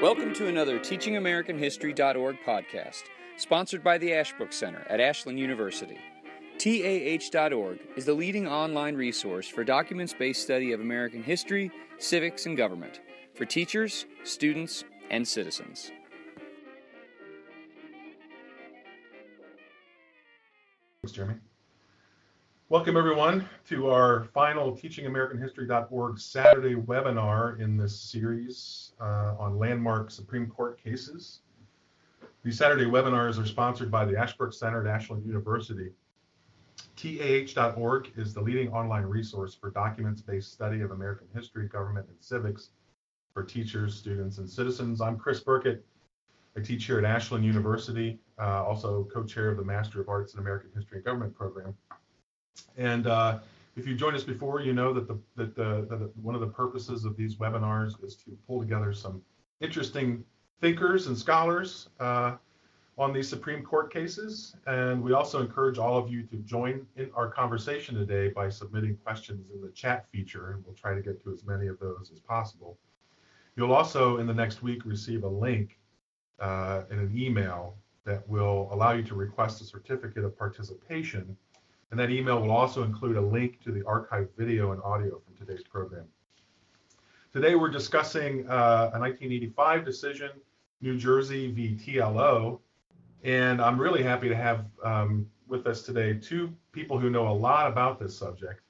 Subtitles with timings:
[0.00, 3.02] Welcome to another TeachingAmericanHistory.org podcast,
[3.36, 5.98] sponsored by the Ashbrook Center at Ashland University.
[6.56, 12.56] TAH.org is the leading online resource for documents based study of American history, civics, and
[12.56, 13.00] government
[13.34, 15.90] for teachers, students, and citizens.
[21.02, 21.34] Thanks, Jeremy.
[22.70, 30.46] Welcome, everyone, to our final TeachingAmericanHistory.org Saturday webinar in this series uh, on landmark Supreme
[30.48, 31.40] Court cases.
[32.44, 35.92] These Saturday webinars are sponsored by the Ashbrook Center at Ashland University.
[36.96, 42.72] TAH.org is the leading online resource for documents-based study of American history, government, and civics
[43.32, 45.00] for teachers, students, and citizens.
[45.00, 45.86] I'm Chris Burkett.
[46.54, 50.40] I teach here at Ashland University, uh, also co-chair of the Master of Arts in
[50.40, 51.74] American History and Government program.
[52.76, 53.38] And uh,
[53.76, 56.48] if you joined us before, you know that the that the, that one of the
[56.48, 59.22] purposes of these webinars is to pull together some
[59.60, 60.24] interesting
[60.60, 62.36] thinkers and scholars uh,
[62.96, 64.56] on these Supreme Court cases.
[64.66, 68.96] And we also encourage all of you to join in our conversation today by submitting
[69.04, 72.10] questions in the chat feature, and we'll try to get to as many of those
[72.12, 72.76] as possible.
[73.56, 75.78] You'll also, in the next week, receive a link
[76.40, 81.36] uh, in an email that will allow you to request a certificate of participation
[81.90, 85.34] and that email will also include a link to the archived video and audio from
[85.36, 86.04] today's program.
[87.32, 90.30] Today we're discussing uh, a 1985 decision,
[90.80, 91.76] New Jersey v.
[91.76, 92.60] TLO,
[93.24, 97.32] and I'm really happy to have um, with us today two people who know a
[97.32, 98.60] lot about this subject.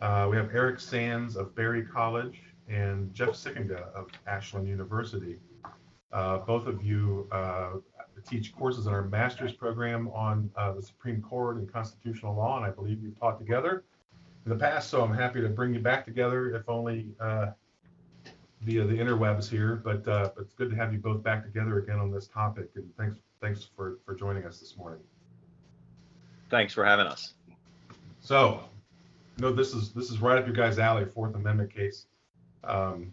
[0.00, 5.38] Uh, we have Eric Sands of Berry College and Jeff Sikkenga of Ashland University.
[6.12, 7.28] Uh, both of you
[8.26, 12.66] teach courses in our master's program on uh, the Supreme Court and constitutional law, and
[12.66, 13.84] I believe you've taught together
[14.44, 14.90] in the past.
[14.90, 17.48] So I'm happy to bring you back together, if only uh,
[18.62, 19.76] via the interwebs here.
[19.76, 22.70] But, uh, but it's good to have you both back together again on this topic.
[22.74, 25.00] And thanks thanks for for joining us this morning.
[26.50, 27.34] Thanks for having us.
[28.20, 28.60] So,
[29.36, 32.06] you know, this is this is right up your guys' alley, Fourth Amendment case.
[32.64, 33.12] Um,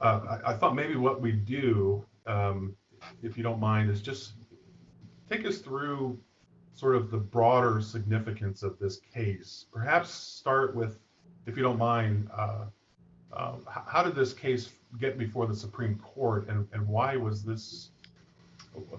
[0.00, 2.74] uh, I, I, thought maybe what we do um,
[3.22, 4.32] if you don't mind, is just
[5.28, 6.18] take us through
[6.74, 9.66] sort of the broader significance of this case.
[9.72, 10.98] Perhaps start with,
[11.46, 12.64] if you don't mind, uh,
[13.32, 17.90] uh, how did this case get before the Supreme Court, and, and why was this?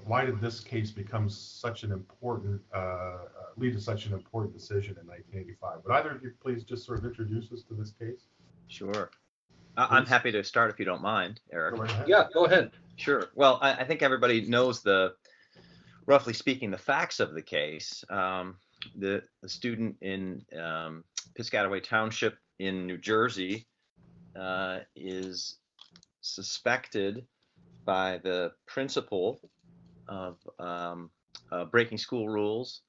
[0.05, 3.19] Why did this case become such an important uh,
[3.57, 5.79] lead to such an important decision in 1985?
[5.85, 8.27] Would either of you please just sort of introduce us to this case?
[8.67, 9.09] Sure.
[9.77, 11.75] I'm happy to start if you don't mind, Eric.
[11.75, 12.71] Go yeah, go ahead.
[13.01, 13.29] Sure.
[13.33, 15.15] Well, I, I, think everybody knows the,
[16.05, 18.03] roughly speaking, the facts of the case.
[18.11, 18.57] Um,
[18.95, 21.03] the, the, student in um,
[21.33, 23.65] Piscataway Township in New Jersey
[24.39, 25.57] uh, is
[26.21, 27.25] suspected
[27.85, 29.41] by the principal
[30.07, 31.09] of um,
[31.51, 32.81] uh, breaking school rules.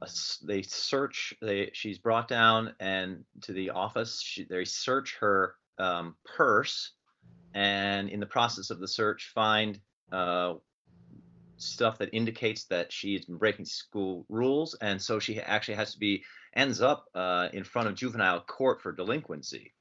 [0.00, 0.06] Uh,
[0.44, 1.34] they search.
[1.42, 4.22] They she's brought down and to the office.
[4.22, 6.92] She, they search her um, purse
[7.58, 9.80] and in the process of the search find
[10.12, 10.54] uh,
[11.56, 15.98] stuff that indicates that she's been breaking school rules and so she actually has to
[15.98, 16.22] be
[16.54, 19.72] ends up uh, in front of juvenile court for delinquency.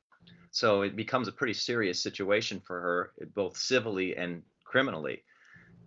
[0.50, 5.24] So it becomes a pretty serious situation for her both civilly and criminally.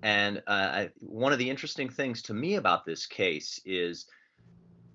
[0.03, 4.07] And uh, I, one of the interesting things to me about this case is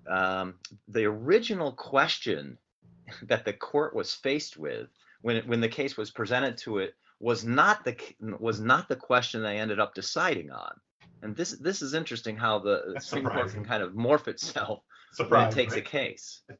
[0.08, 0.54] um,
[0.88, 2.56] the original question
[3.22, 4.88] that the court was faced with
[5.22, 7.96] when it, when the case was presented to it was not the
[8.38, 10.72] was not the question they ended up deciding on.
[11.22, 14.80] And this this is interesting how the That's Supreme Court can kind of morph itself
[15.28, 15.82] when it takes right?
[15.82, 16.42] a case.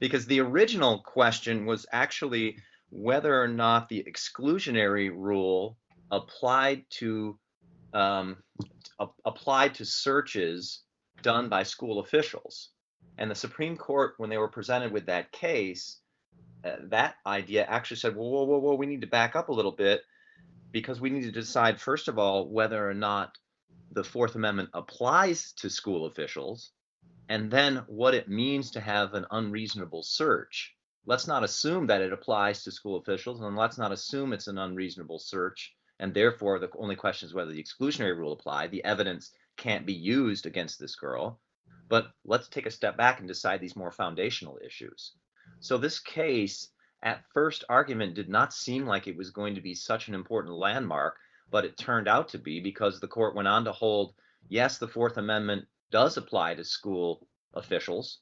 [0.00, 2.58] Because the original question was actually
[2.90, 5.78] whether or not the exclusionary rule
[6.10, 7.38] applied to
[7.94, 8.36] um,
[9.24, 10.82] applied to searches
[11.22, 12.70] done by school officials.
[13.18, 16.00] And the Supreme Court, when they were presented with that case,
[16.64, 19.52] Uh, that idea actually said, whoa, whoa, whoa, whoa, we need to back up a
[19.52, 20.02] little bit
[20.72, 23.36] because we need to decide, first of all, whether or not
[23.92, 26.70] the Fourth Amendment applies to school officials,
[27.28, 30.74] and then what it means to have an unreasonable search.
[31.06, 34.58] Let's not assume that it applies to school officials, and let's not assume it's an
[34.58, 38.68] unreasonable search, and therefore the only question is whether the exclusionary rule apply.
[38.68, 41.40] The evidence can't be used against this girl.
[41.88, 45.12] But let's take a step back and decide these more foundational issues.
[45.60, 46.68] So this case,
[47.02, 50.54] at first argument, did not seem like it was going to be such an important
[50.54, 51.16] landmark,
[51.50, 54.14] but it turned out to be because the court went on to hold,
[54.48, 58.18] yes, the Fourth Amendment does apply to school officials.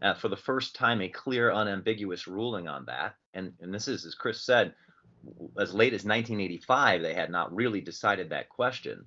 [0.00, 3.14] Uh, for the first time, a clear, unambiguous ruling on that.
[3.34, 4.74] And, and this is, as Chris said,
[5.58, 9.04] as late as 1985 they had not really decided that question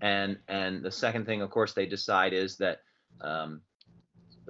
[0.00, 2.80] and and the second thing of course they decide is that
[3.20, 3.60] um,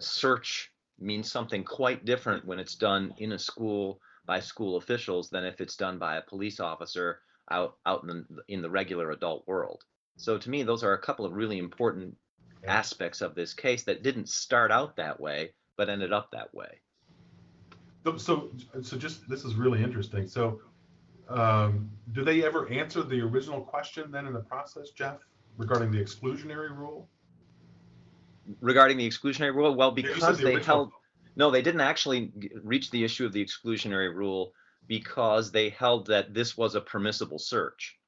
[0.00, 5.44] search means something quite different when it's done in a school by school officials than
[5.44, 7.20] if it's done by a police officer
[7.50, 9.82] out out in the, in the regular adult world
[10.16, 12.16] so to me those are a couple of really important
[12.66, 16.80] aspects of this case that didn't start out that way but ended up that way
[18.04, 18.50] So- So,
[18.82, 20.26] so just, this is really interesting.
[20.28, 20.60] So,
[21.28, 25.20] um, do they ever answer the original question then in the process, Jeff,
[25.56, 27.08] regarding the exclusionary rule?
[28.60, 30.92] Regarding the exclusionary rule well Yeah, you said because the they held
[31.36, 32.32] no they didn't actually
[32.62, 34.52] reach the issue of the exclusionary rule
[34.86, 37.98] because they held that this was a permissible search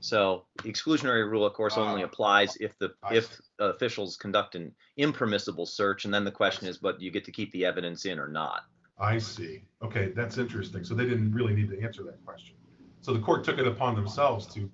[0.00, 3.42] so the exclusionary rule of course only Ah, applies if the I if see.
[3.58, 7.50] officials conduct an impermissible search and then the question is but you get to keep
[7.52, 8.62] the evidence in or not
[8.98, 9.62] I see.
[9.82, 10.84] Okay, that's interesting.
[10.84, 12.56] So they didn't really need to answer that question.
[13.00, 14.70] So the court took it upon themselves to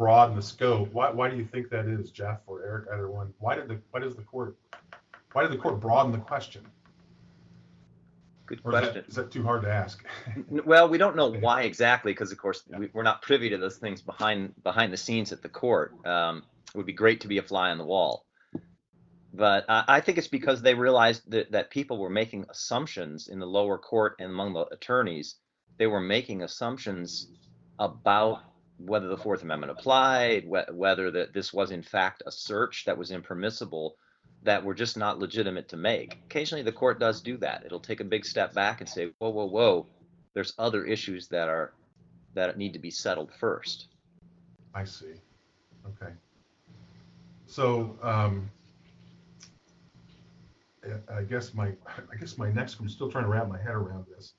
[0.00, 0.90] broaden the scope.
[0.94, 3.34] Why, why do you think that is, Jeff or Eric, either one?
[3.38, 4.56] Why did the, why does the court,
[5.34, 6.62] why did the court broaden the question?
[8.46, 10.02] good Or is that, is that too hard to ask?
[10.48, 12.78] Well, we don't know why exactly, because of course Yeah.
[12.78, 15.94] we, we're not privy to those things behind behind the scenes at the court.
[16.06, 16.44] Um,
[16.74, 18.24] it would be great to be a fly on the wall,
[19.34, 23.38] but I, I think it's because they realized that that people were making assumptions in
[23.38, 25.36] the lower court and among the attorneys.
[25.76, 27.28] They were making assumptions
[27.78, 28.40] about
[28.84, 32.98] whether the Fourth Amendment applied, wh- whether that this was in fact a search that
[32.98, 33.96] was impermissible,
[34.42, 36.18] that were just not legitimate to make.
[36.30, 37.62] Occasionally, the court does do that.
[37.66, 39.86] It'll take a big step back and say, "Whoa, whoa, whoa!
[40.34, 41.72] There's other issues that are
[42.34, 43.88] that need to be settled first.
[44.74, 45.14] I see.
[45.86, 46.12] Okay.
[47.46, 48.50] So, um,
[51.08, 54.06] I- guess my, I guess my next, I'm still trying to wrap my head around
[54.06, 54.34] this.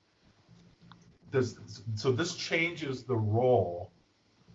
[1.30, 1.58] Does,
[1.94, 3.92] so this changes the role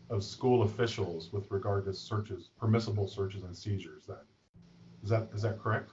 [0.10, 4.18] of school officials with regard to searches, permissible searches and seizures then?
[5.04, 5.92] Is that, is that correct?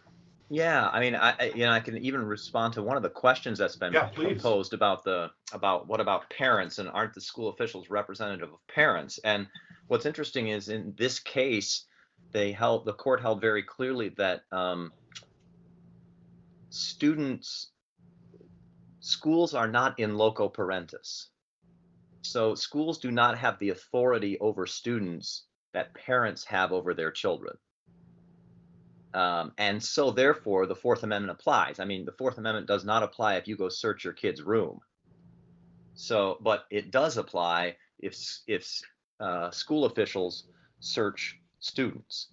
[0.50, 3.10] Yeah, I mean, I, I you know I can even respond to one of the
[3.10, 7.48] questions that's been Yeah, proposed about the about what about parents and aren't the school
[7.48, 9.18] officials representative of parents?
[9.24, 9.48] And
[9.88, 11.86] what's interesting is in this case,
[12.32, 14.92] they held the court held very clearly that um,
[16.68, 17.72] students
[19.00, 21.28] schools are not in loco parentis.
[22.24, 27.56] So schools do not have the authority over students that parents have over their children.
[29.12, 31.78] Um, and so therefore the Fourth Amendment applies.
[31.78, 34.80] I mean, the Fourth Amendment does not apply if you go search your kid's room.
[35.94, 38.16] So, but it does apply if
[38.46, 38.80] if
[39.20, 40.44] uh, school officials
[40.80, 42.28] search students.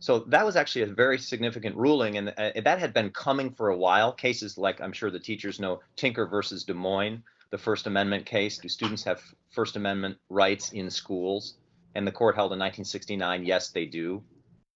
[0.00, 3.68] So that was actually a very significant ruling, and uh, that had been coming for
[3.68, 4.12] a while.
[4.12, 8.58] Cases like I'm sure the teachers know Tinker versus Des Moines, the First Amendment case.
[8.58, 11.56] Do students have First Amendment rights in schools?
[11.94, 14.22] And the court held in 1969, yes, they do.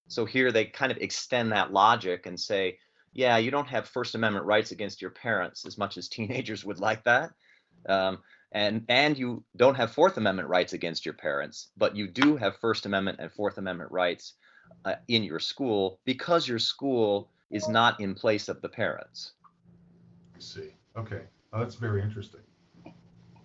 [0.07, 2.77] So here they kind of extend that logic and say,
[3.13, 6.79] yeah, you don't have First Amendment rights against your parents as much as teenagers would
[6.79, 7.31] like that.
[7.87, 8.19] Um,
[8.51, 12.57] and and you don't have Fourth Amendment rights against your parents, but you do have
[12.57, 14.33] First Amendment and Fourth Amendment rights
[14.85, 19.33] uh, in your school because your school is not in place of the parents.
[20.35, 20.73] I see.
[20.97, 21.21] Okay.
[21.53, 22.41] That's very interesting.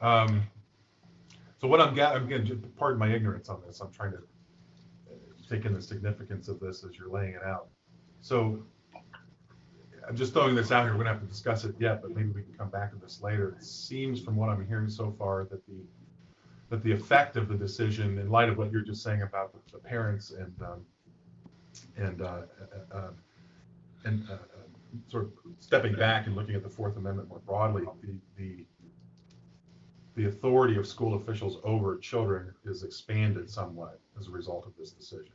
[0.01, 0.43] Um,
[1.61, 3.81] so what I'm getting, getting, pardon my ignorance on this.
[3.81, 5.15] I'm trying to uh,
[5.49, 7.69] take in the significance of this as you're laying it out.
[8.21, 8.63] So
[10.09, 10.93] I'm just throwing this out here.
[10.93, 13.21] We're gonna have to discuss it yet, but maybe we can come back to this
[13.23, 13.55] later.
[13.59, 15.85] It seems from what I'm hearing so far that the
[16.71, 19.59] that the effect of the decision, in light of what you're just saying about the,
[19.73, 20.87] the parents and um,
[21.97, 23.11] and uh, uh, uh,
[24.05, 24.37] and uh, uh,
[25.09, 28.65] sort of stepping back and looking at the Fourth Amendment more broadly, the the
[30.17, 34.91] the authority of school officials over children is expanded somewhat as a result of this
[34.91, 35.33] decision.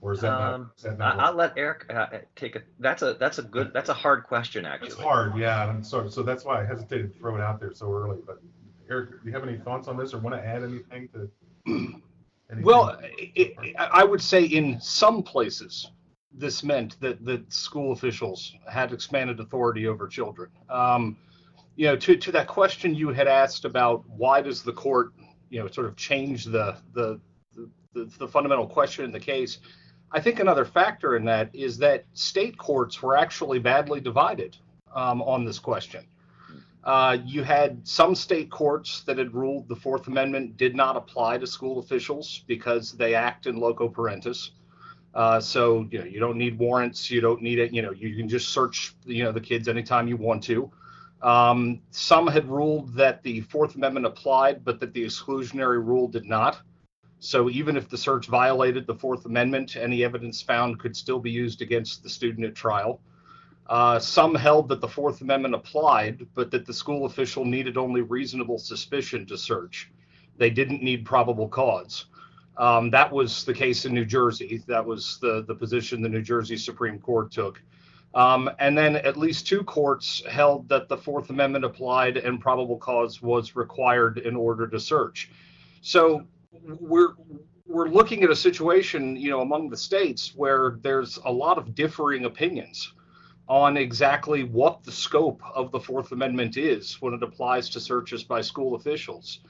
[0.00, 0.54] Or is that not?
[0.54, 2.62] Um, Is that I, not I'll let Eric uh, take a.
[2.80, 4.88] That's a that's a good that's a hard question actually.
[4.88, 5.64] It's hard, yeah.
[5.64, 6.10] I'm sorry.
[6.10, 8.18] So that's why I hesitated to throw it out there so early.
[8.26, 8.42] But
[8.90, 11.30] Eric, do you have any thoughts on this or want to add anything to?
[11.68, 12.64] anything?
[12.64, 15.92] Well, i i I would say in some places,
[16.32, 20.50] this meant that that school officials had expanded authority over children.
[20.68, 21.16] Um,
[21.76, 25.12] you know, to to that question you had asked about why does the court,
[25.50, 27.20] you know, sort of change the the
[27.94, 29.58] the, the fundamental question in the case.
[30.10, 34.56] I think another factor in that is that state courts were actually badly divided
[34.94, 36.06] um, on this question.
[36.84, 41.38] Uh, you had some state courts that had ruled the Fourth Amendment did not apply
[41.38, 44.50] to school officials because they act in loco parentis.
[45.14, 47.72] Uh, so you know you don't need warrants, you don't need it.
[47.72, 50.70] You know you can just search you know the kids anytime you want to.
[51.22, 56.26] Um, some had ruled that the Fourth Amendment applied, but that the exclusionary rule did
[56.26, 56.60] not.
[57.20, 61.30] So even if the search violated the Fourth Amendment, any evidence found could still be
[61.30, 63.00] used against the student at trial.
[63.68, 68.00] Uh, some held that the Fourth Amendment applied, but that the school official needed only
[68.00, 69.92] reasonable suspicion to search.
[70.36, 72.06] They didn't need probable cause.
[72.56, 74.62] Um, that was the case in New Jersey.
[74.66, 77.62] That was the, the position the New Jersey Supreme Court took.
[78.14, 82.76] Um, and then at least two courts held that the Fourth Amendment applied and probable
[82.76, 85.30] cause was required in order to search.
[85.80, 86.26] So
[86.80, 87.14] we're
[87.66, 91.74] we're looking at a situation, you know, among the states where there's a lot of
[91.74, 92.92] differing opinions
[93.48, 98.22] on exactly what the scope of the Fourth Amendment is when it applies to searches
[98.22, 99.40] by school officials.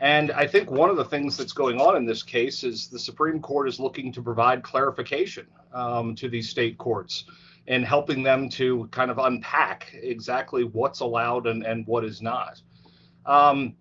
[0.00, 2.98] And I think one of the things that's going on in this case is the
[2.98, 7.24] Supreme Court is looking to provide clarification um, to these state courts
[7.68, 12.60] and helping them to kind of unpack exactly what's allowed and, and what is not.
[13.26, 13.76] Um,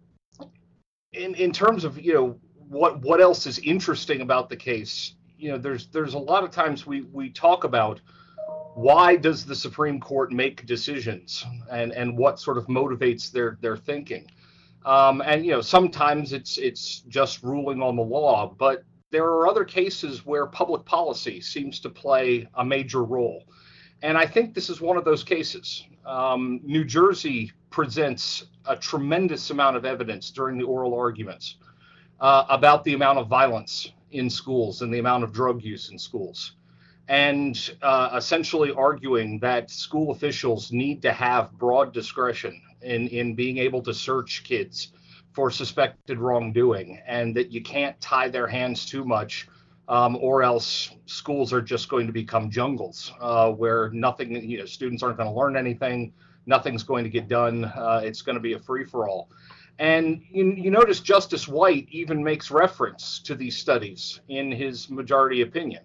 [1.13, 2.39] in, in terms of, you know,
[2.69, 5.15] what what else is interesting about the case?
[5.37, 8.01] You know, there's there's a lot of times we we talk about
[8.75, 13.77] why does the Supreme Court make decisions and and what sort of motivates their their
[13.77, 14.29] thinking.
[14.85, 19.47] Um, and you know, sometimes it's it's just ruling on the law, but there are
[19.47, 23.45] other cases where public policy seems to play a major role.
[24.01, 25.85] And I think this is one of those cases.
[26.05, 31.55] Um, New Jersey presents a tremendous amount of evidence during the oral arguments
[32.19, 35.99] uh, about the amount of violence in schools and the amount of drug use in
[35.99, 36.53] schools,
[37.07, 43.57] and uh, essentially arguing that school officials need to have broad discretion in, in being
[43.57, 44.93] able to search kids
[45.33, 49.47] for suspected wrongdoing, and that you can't tie their hands too much.
[49.89, 54.65] Um, or else schools are just going to become jungles uh, where nothing, you know,
[54.65, 56.11] students aren't going to learn anything,
[56.45, 57.63] nothing's going to get done.
[57.63, 59.29] Uh, it's going to be a free for all.
[59.79, 65.41] And you, you, notice Justice White even makes reference to these studies in his majority
[65.41, 65.83] opinion.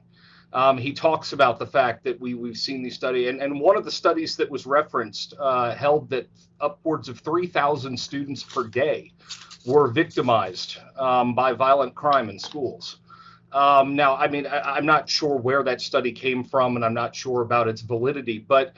[0.54, 3.76] Um, he talks about the fact that we, we've seen these studies, and, and one
[3.76, 6.28] of the studies that was referenced uh, held that
[6.60, 9.12] upwards of 3,000 students per day
[9.64, 12.98] were victimized um, by violent crime in schools.
[13.52, 16.94] Um, now, I mean, I, I'm not sure where that study came from, and I'm
[16.94, 18.74] not sure about its validity, but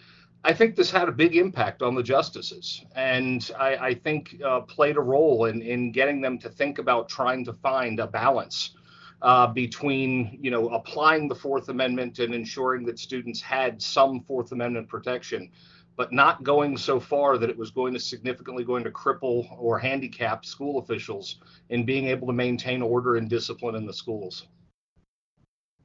[0.47, 4.61] I think this had a big impact on the justices, and I, I think uh,
[4.61, 8.75] played a role in in getting them to think about trying to find a balance
[9.23, 14.53] uh, between you know applying the Fourth Amendment and ensuring that students had some Fourth
[14.53, 15.51] Amendment protection,
[15.97, 19.79] but not going so far that it was going to significantly going to cripple or
[19.79, 21.39] handicap school officials
[21.71, 24.49] in being able to maintain order and discipline in the schools.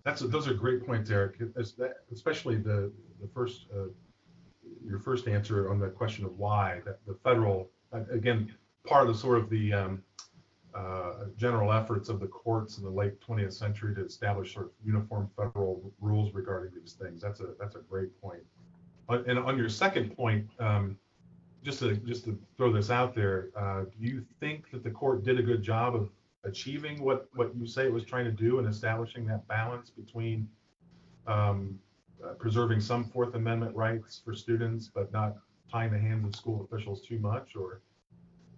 [0.04, 1.42] That's a, those are great points, Eric.
[2.12, 2.92] Especially the
[3.22, 3.66] the first.
[3.74, 3.90] Uh,
[4.86, 7.70] your first answer on the question of why that the federal
[8.12, 8.54] again
[8.86, 10.04] part of the sort of the um,
[10.74, 14.72] uh, general efforts of the courts in the late 20th century to establish sort of
[14.84, 17.22] uniform federal rules regarding these things.
[17.22, 18.44] That's a that's a great point.
[19.10, 20.98] And on your second point, um,
[21.64, 25.24] just to just to throw this out there, uh, do you think that the court
[25.24, 26.10] did a good job of
[26.44, 30.48] achieving what what you say it was trying to do and establishing that balance between
[31.28, 31.78] um,
[32.24, 35.36] uh, preserving some Fourth Amendment rights for students, but not
[35.72, 37.56] tying the hands of school officials too much?
[37.56, 37.82] Or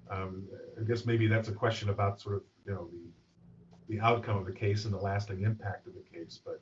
[0.10, 0.48] um,
[0.80, 4.46] I guess maybe that's a question about sort of you know the the outcome of
[4.46, 6.40] the case and the lasting impact of the case.
[6.44, 6.62] But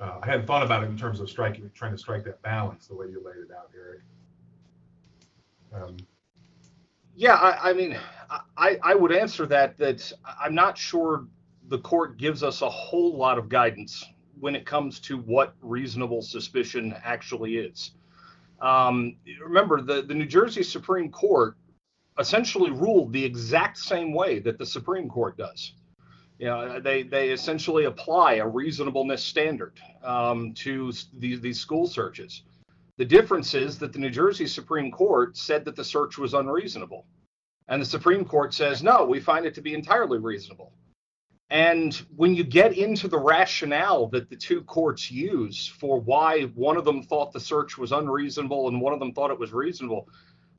[0.00, 2.86] uh, I hadn't thought about it in terms of striking, trying to strike that balance
[2.88, 4.00] the way you laid it out, Eric.
[5.72, 5.96] Um,
[7.16, 7.96] yeah, I, I mean,
[8.56, 11.26] I, I would answer that that I'm not sure
[11.68, 14.04] the court gives us a whole lot of guidance
[14.38, 17.92] when it comes to what reasonable suspicion actually is.
[18.60, 21.56] Um, remember, the, the New Jersey Supreme Court
[22.18, 25.72] essentially ruled the exact same way that the Supreme Court does.
[26.38, 32.42] You know, they, they essentially apply a reasonableness standard um, to these, these school searches.
[32.98, 37.06] The difference is that the New Jersey Supreme Court said that the search was unreasonable.
[37.68, 40.72] And the Supreme Court says, no, we find it to be entirely reasonable.
[41.50, 46.76] And when you get into the rationale that the two courts use for why one
[46.76, 50.08] of them thought the search was unreasonable and one of them thought it was reasonable,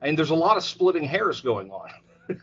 [0.00, 1.90] and there's a lot of splitting hairs going on.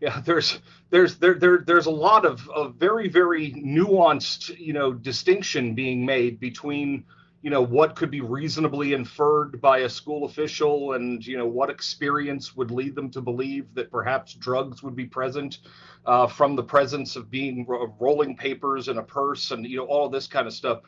[0.00, 4.92] yeah, there's there's there, there there's a lot of, of very very nuanced you know
[4.92, 7.04] distinction being made between
[7.42, 11.70] you know what could be reasonably inferred by a school official and you know what
[11.70, 15.58] experience would lead them to believe that perhaps drugs would be present
[16.06, 17.66] uh, from the presence of being
[18.00, 20.82] rolling papers in a purse and you know all this kind of stuff.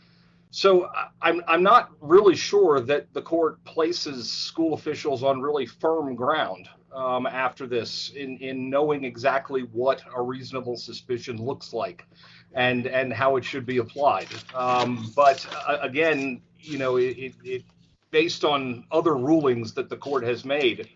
[0.51, 0.91] So
[1.23, 6.69] I'm I'm not really sure that the court places school officials on really firm ground
[6.93, 12.07] um, after this in in knowing exactly what a reasonable suspicion looks like,
[12.55, 14.29] and and how it should be applied.
[14.55, 17.63] Um, but uh, again, you know, it, it,
[18.11, 20.89] based on other rulings that the court has made,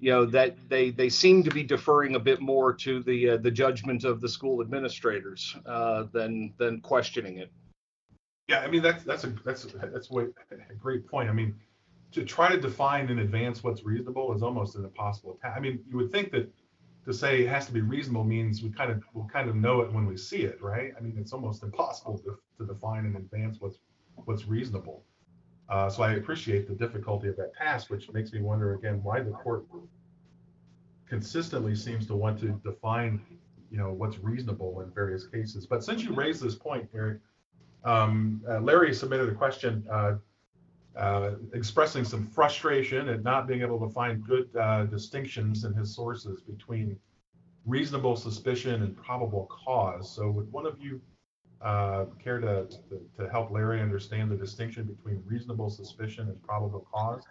[0.00, 3.36] you know that they they seem to be deferring a bit more to the uh,
[3.38, 7.50] the judgment of the school administrators uh, than than questioning it.
[8.48, 11.28] Yeah, I mean that's that's a that's that's a great point.
[11.28, 11.54] I mean,
[12.12, 15.56] to try to define in advance what's reasonable is almost an impossible task.
[15.56, 16.50] I mean, you would think that
[17.06, 19.80] to say it has to be reasonable means we kind of we'll kind of know
[19.80, 20.92] it when we see it, right?
[20.98, 23.78] I mean, it's almost impossible to, to define in advance what's
[24.24, 25.04] what's reasonable.
[25.68, 29.20] Uh, so I appreciate the difficulty of that task, which makes me wonder again why
[29.20, 29.66] the court
[31.08, 33.20] consistently seems to want to define,
[33.70, 35.64] you know, what's reasonable in various cases.
[35.64, 37.20] But since you raised this point, Eric,
[37.84, 40.14] um, uh, Larry submitted a question uh,
[40.96, 45.94] uh, expressing some frustration at not being able to find good uh, distinctions in his
[45.94, 46.98] sources between
[47.66, 50.14] reasonable suspicion and probable cause.
[50.14, 51.00] So, would one of you
[51.60, 56.86] uh, care to, to, to help Larry understand the distinction between reasonable suspicion and probable
[56.92, 57.22] cause?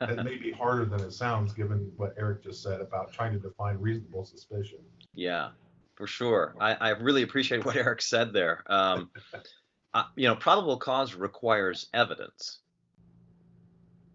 [0.00, 3.38] It may be harder than it sounds, given what Eric just said about trying to
[3.38, 4.78] define reasonable suspicion.
[5.14, 5.50] Yeah,
[5.94, 6.54] for sure.
[6.60, 8.64] I, I really appreciate what Eric said there.
[8.66, 9.10] Um,
[9.94, 12.58] uh, you know, probable cause requires evidence.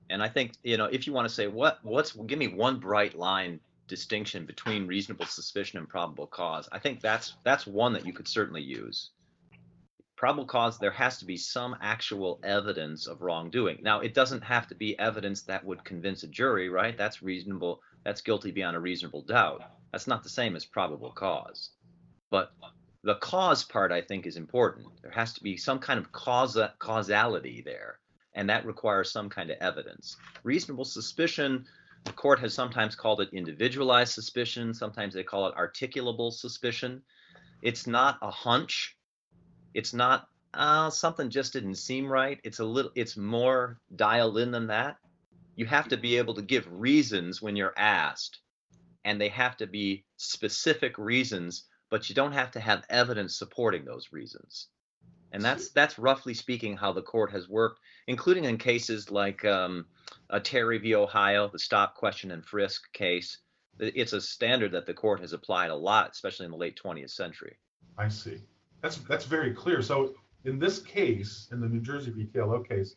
[0.09, 2.79] And I think, you know, if you want to say what what's give me one
[2.79, 8.05] bright line distinction between reasonable suspicion and probable cause, I think that's that's one that
[8.05, 9.11] you could certainly use.
[10.15, 13.79] Probable cause, there has to be some actual evidence of wrongdoing.
[13.81, 16.97] Now, it doesn't have to be evidence that would convince a jury, right?
[16.97, 19.63] That's reasonable, that's guilty beyond a reasonable doubt.
[19.93, 21.69] That's not the same as probable cause.
[22.29, 22.51] But
[23.03, 24.87] the cause part, I think, is important.
[25.01, 27.99] There has to be some kind of causa- causality there,
[28.33, 30.17] and that requires some kind of evidence.
[30.43, 31.65] Reasonable suspicion,
[32.05, 37.01] the court has sometimes called it individualized suspicion, sometimes they call it articulable suspicion.
[37.61, 38.95] It's not a hunch.
[39.73, 42.39] It's not uh, something just didn't seem right.
[42.43, 42.91] It's a little.
[42.95, 44.97] It's more dialed in than that.
[45.55, 48.39] You have to be able to give reasons when you're asked,
[49.03, 53.85] and they have to be specific reasons but you don't have to have evidence supporting
[53.85, 54.67] those reasons.
[55.31, 59.85] And that's that's roughly speaking how the court has worked, including in cases like um,
[60.29, 60.95] a Terry v.
[60.95, 63.37] Ohio, the stop, question, and frisk case.
[63.79, 67.11] It's a standard that the court has applied a lot, especially in the late 20th
[67.11, 67.57] century.
[67.97, 68.41] I see.
[68.81, 69.81] That's that's very clear.
[69.81, 70.15] So
[70.45, 72.25] in this case, in the New Jersey v.
[72.25, 72.95] TLO case,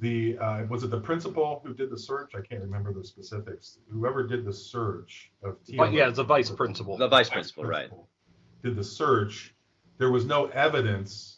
[0.00, 2.34] the uh, was it the principal who did the search?
[2.34, 3.78] I can't remember the specifics.
[3.90, 6.96] Whoever did the search of TLO, But yeah, it's a vice principal.
[6.96, 7.90] The vice principal, right?
[8.62, 9.54] Did the search.
[9.98, 11.35] There was no evidence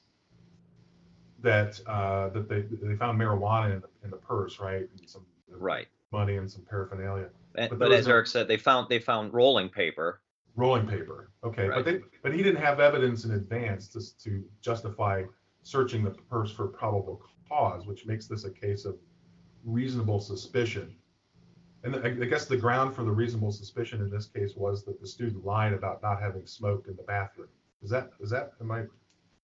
[1.43, 4.89] that uh, that they they found marijuana in the, in the purse, right?
[4.99, 5.89] And some Right.
[6.13, 7.31] money and some paraphernalia.
[7.55, 10.21] And, But but, as no- Eric said, they found they found rolling paper.
[10.57, 11.31] Rolling paper.
[11.45, 11.77] Okay, Right.
[11.77, 15.25] but they but he didn't have evidence in advance to to justify
[15.63, 18.97] searching the purse for probable cause, which makes this a case of
[19.65, 20.95] reasonable suspicion.
[21.85, 25.01] And I I guess the ground for the reasonable suspicion in this case was that
[25.01, 27.49] the student lied about not having smoked in the bathroom.
[27.83, 28.85] Is that is that am I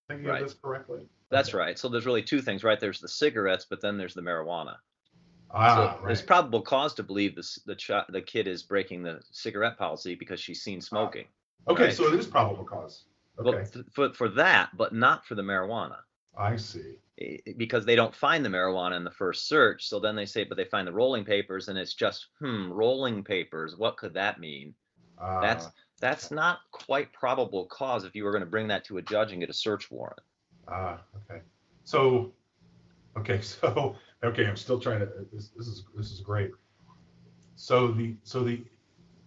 [0.09, 0.43] thinking Right.
[0.43, 1.07] of this correctly?
[1.35, 1.79] That's right.
[1.79, 2.79] So there's really two things, right?
[2.79, 4.77] There's the cigarettes, but then there's the marijuana.
[5.51, 9.21] Ah, so there's probable cause to believe this the ch- the kid is breaking the
[9.31, 11.27] cigarette policy because she's seen smoking.
[11.69, 11.93] Okay, right.
[11.95, 13.05] so it is probable cause.
[13.39, 15.99] Okay, Well, th- for for that, but not for the marijuana.
[16.37, 16.97] I see.
[17.57, 19.87] because they don't find the marijuana in the first search.
[19.89, 23.23] So then they say, but they find the rolling papers, and it's just, hmm, rolling
[23.23, 23.77] papers.
[23.77, 24.75] What could that mean?
[25.19, 25.69] Uh, That's
[26.01, 29.31] that's not quite probable cause if you were going to bring that to a judge
[29.31, 30.19] and get a search warrant.
[30.69, 31.43] Ah, okay.
[31.85, 32.33] So,
[33.17, 35.09] okay, so okay, I'm still trying to.
[35.33, 36.51] This, this is this is great.
[37.57, 38.65] So the so the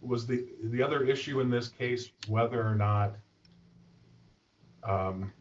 [0.02, 3.16] was the the other issue in this case whether or not
[4.84, 5.32] um,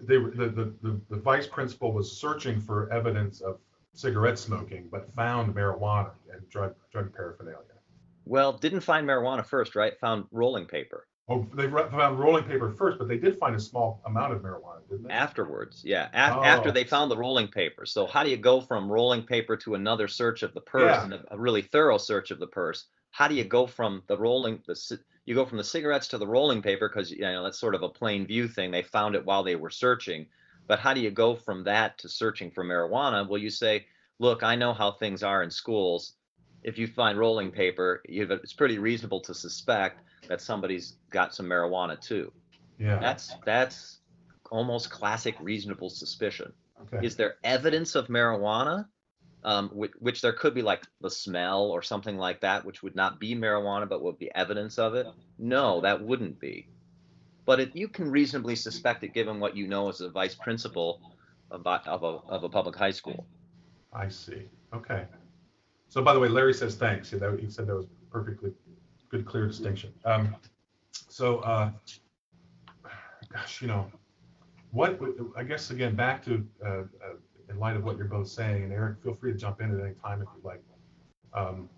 [0.00, 3.58] they were the, the the the vice principal was searching for evidence of
[3.94, 7.58] cigarette smoking, but found marijuana and drug drug paraphernalia.
[8.24, 9.98] Well, didn't find marijuana first, right?
[10.00, 14.02] Found rolling paper Oh, they found rolling paper first, but they did find a small
[14.06, 15.10] amount of marijuana, didn't they?
[15.14, 15.82] afterwards.
[15.84, 16.44] Yeah, af- Oh.
[16.44, 17.86] after they found the rolling paper.
[17.86, 21.04] So how do you go from rolling paper to another search of the purse Yeah.
[21.04, 22.86] and a, a really thorough search of the purse?
[23.12, 26.26] How do you go from the rolling the you go from the cigarettes to the
[26.26, 28.72] rolling paper because you know that's sort of a plain view thing.
[28.72, 30.26] They found it while they were searching,
[30.66, 33.28] but how do you go from that to searching for marijuana?
[33.28, 33.86] Well, you say,
[34.18, 36.14] look, I know how things are in schools.
[36.64, 42.00] If you find rolling paper, it's pretty reasonable to suspect that somebody's got some marijuana
[42.00, 42.32] too.
[42.78, 42.98] Yeah.
[42.98, 43.98] That's that's
[44.50, 46.52] almost classic reasonable suspicion.
[46.82, 47.06] Okay.
[47.06, 48.86] Is there evidence of marijuana?
[49.44, 52.94] Um, which, which there could be like the smell or something like that, which would
[52.94, 55.06] not be marijuana, but would be evidence of it?
[55.36, 56.68] No, that wouldn't be.
[57.44, 61.00] But it, you can reasonably suspect it given what you know as a vice principal
[61.50, 63.26] about, of, a, of a public high school.
[63.92, 64.42] I see.
[64.72, 65.06] Okay.
[65.88, 67.10] So by the way, Larry says thanks.
[67.10, 68.52] He said that was perfectly
[69.12, 69.92] good, clear distinction.
[70.04, 70.34] Um,
[70.90, 71.70] so, uh,
[73.32, 73.86] gosh, you know,
[74.70, 74.98] what,
[75.36, 76.84] I guess again, back to, uh, uh,
[77.50, 79.84] in light of what you're both saying, and Eric, feel free to jump in at
[79.84, 80.62] any time if you'd like.
[81.34, 81.68] Um,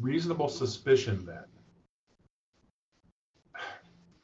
[0.00, 1.44] reasonable suspicion then.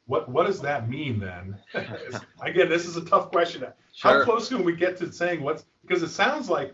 [0.05, 1.57] What, what does that mean then?
[2.41, 3.65] Again, this is a tough question.
[3.99, 6.71] How close can we get to saying what's, because it sounds like,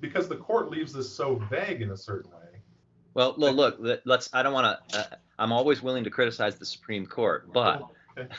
[0.00, 2.45] because the court leaves this so vague in a certain way.
[3.16, 6.56] Well, look, look, let- let's, I don't want to, uh, I'm always willing to criticize
[6.56, 7.82] the Supreme Court, but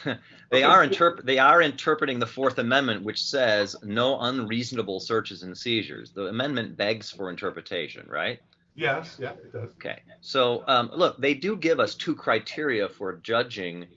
[0.52, 5.58] they are interpret, they are interpreting the Fourth Amendment, which says no unreasonable searches and
[5.58, 6.12] seizures.
[6.12, 8.40] The amendment begs for interpretation, right?
[8.76, 9.72] Yes, yeah, it does.
[9.80, 13.88] Okay, so um, look, they do give us two criteria for judging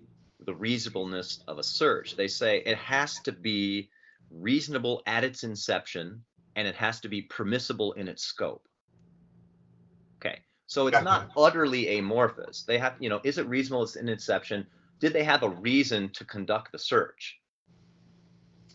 [0.47, 2.16] the reasonableness of a search.
[2.16, 3.90] They say it has to be
[4.31, 6.25] reasonable at its inception
[6.57, 8.66] and it has to be permissible in its scope.
[10.71, 12.63] So it's not utterly amorphous.
[12.63, 14.69] They have, you know, is it reasonable It's an inception?
[15.01, 17.41] Did they have a reason to conduct the search?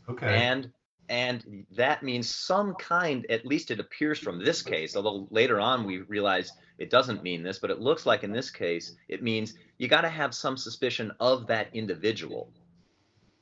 [0.09, 0.73] Okay, And
[1.07, 5.85] and that means some kind, at least it appears from this case, although later on
[5.85, 9.53] we realize it doesn't mean this, but it looks like in this case, it means
[9.77, 12.51] you got to have some suspicion of that individual.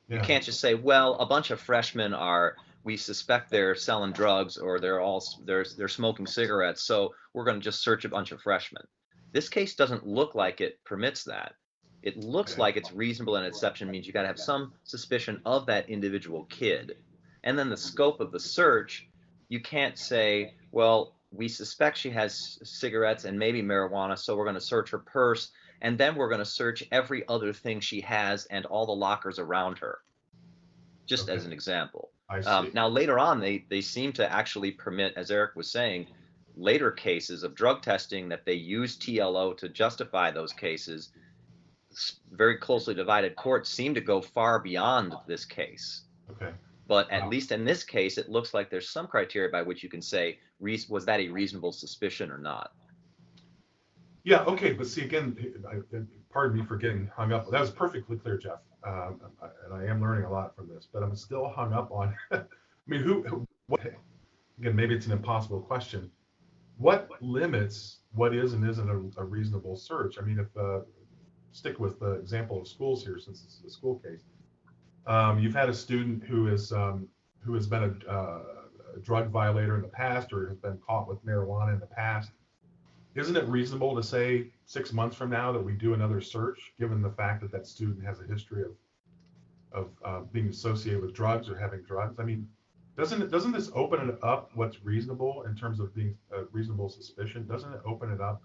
[0.06, 4.56] You can't just say, well, a bunch of freshmen are, we suspect they're selling drugs
[4.58, 8.30] or they're all, they're, they're smoking cigarettes, so we're going to just search a bunch
[8.30, 8.84] of freshmen.
[9.32, 11.54] This case doesn't look like it permits that.
[12.02, 12.60] It looks Okay.
[12.60, 16.44] like it's reasonable in exception means you got to have some suspicion of that individual
[16.44, 16.98] kid.
[17.42, 17.88] And then the mm-hmm.
[17.88, 19.08] scope of the search,
[19.48, 24.54] you can't say, well, we suspect she has cigarettes and maybe marijuana, so we're going
[24.54, 28.46] to search her purse and then we're going to search every other thing she has
[28.46, 29.98] and all the lockers around her.
[31.06, 32.10] Just as an example.
[32.46, 36.08] Um, now later on, they they seem to actually permit, as Eric was saying,
[36.54, 41.10] later cases of drug testing that they use TLO to justify those cases.
[42.30, 46.04] Very closely divided courts seem to go far beyond this case.
[46.30, 46.52] Okay,
[46.86, 47.28] But at Wow.
[47.30, 50.38] least in this case, it looks like there's some criteria by which you can say,
[50.60, 52.72] was that a reasonable suspicion or not?
[54.24, 55.36] yeah, okay, but see, again,
[55.68, 55.98] I-
[56.30, 57.50] pardon me for getting hung up.
[57.50, 58.60] That was perfectly clear, Jeff.
[58.84, 59.20] Um,
[59.64, 62.42] and I am learning a lot from this, but I'm still hung up on, I
[62.86, 63.80] mean, who, what,
[64.58, 66.10] again, maybe it's an impossible question.
[66.76, 70.16] What limits what is and isn't a, a reasonable search?
[70.18, 70.80] I mean, if, uh,
[71.52, 74.24] stick with the example of schools here since it's a school case.
[75.06, 77.08] Um, you've had a student who is, um,
[77.40, 78.42] who has been a, uh,
[78.96, 82.32] a drug violator in the past or has been caught with marijuana in the past.
[83.14, 87.00] Isn't it reasonable to say six months from now that we do another search, given
[87.00, 88.72] the fact that that student has a history of,
[89.72, 92.18] of uh, being associated with drugs or having drugs?
[92.18, 92.48] I mean,
[92.96, 96.88] doesn't it, doesn't this open it up what's reasonable in terms of being a reasonable
[96.88, 97.46] suspicion?
[97.46, 98.42] Doesn't it open it up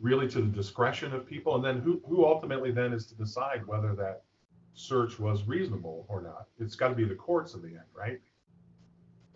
[0.00, 1.54] really to the discretion of people?
[1.54, 4.22] And then who, who ultimately then is to decide whether that
[4.74, 6.46] search was reasonable or not?
[6.58, 8.20] It's got to be the courts in the end, right?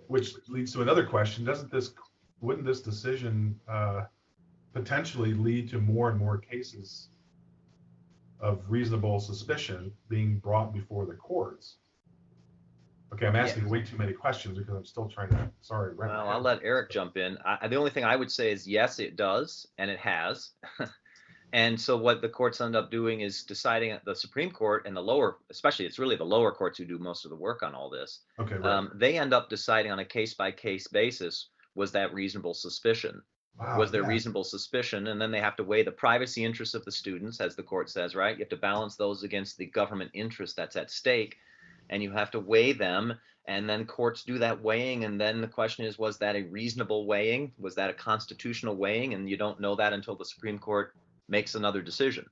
[0.09, 1.45] Which leads to another question.
[1.45, 1.93] Doesn't this,
[2.41, 4.05] wouldn't this decision uh,
[4.75, 7.09] potentially lead to more and more cases
[8.41, 11.77] of reasonable suspicion being brought before the courts?
[13.13, 15.95] Okay, I'm asking way too many questions because I'm still trying to, sorry.
[15.95, 17.39] Well, I'll let Eric jump in.
[17.45, 20.51] I- the only thing I would say is yes, it does, and it has.
[21.53, 24.97] and so what the courts end up doing is deciding at the Supreme Court and
[24.97, 27.73] the lower, especially it's really the lower courts who do most of the work on
[27.73, 28.23] all this.
[28.41, 28.69] Okay, right.
[28.69, 33.23] Um, they end up deciding on a case by case basis was that reasonable suspicion?
[33.59, 34.09] Wow, was there yeah.
[34.09, 35.07] reasonable suspicion?
[35.09, 37.89] And then they have to weigh the privacy interests of the students, as the court
[37.89, 38.37] says, right?
[38.37, 41.37] You have to balance those against the government interest that's at stake,
[41.91, 43.15] and you have to weigh them.
[43.47, 47.07] And then courts do that weighing, and then the question is, was that a reasonable
[47.07, 47.53] weighing?
[47.59, 49.13] Was that a constitutional weighing?
[49.13, 50.95] And you don't know that until the Supreme Court
[51.29, 52.25] makes another decision.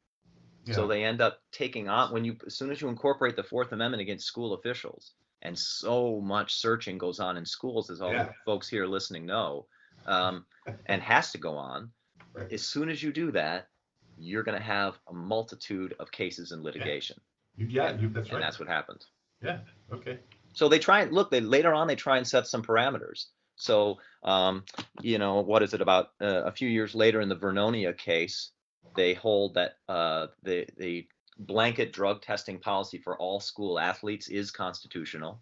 [0.71, 3.73] So they end up taking on when you as soon as you incorporate the Fourth
[3.73, 8.25] Amendment against school officials, and so much searching goes on in schools, as all Yeah.
[8.25, 9.67] the folks here listening know,
[10.07, 10.45] um,
[10.87, 11.91] and has to go on.
[12.35, 12.53] Right.
[12.53, 13.69] As soon as you do that,
[14.17, 17.21] you're going to have a multitude of cases in litigation,
[17.57, 19.09] You- Yeah, you, that's and that's what happens.
[19.43, 19.59] Yeah,
[19.93, 20.19] okay.
[20.55, 21.31] So they try and look.
[21.31, 23.27] They later on they try and set some parameters.
[23.57, 24.65] So um,
[25.01, 28.53] you know what is it about uh, a few years later in the Vernonia case,
[28.95, 31.07] they hold that uh, the the
[31.39, 35.41] blanket drug testing policy for all school athletes is constitutional.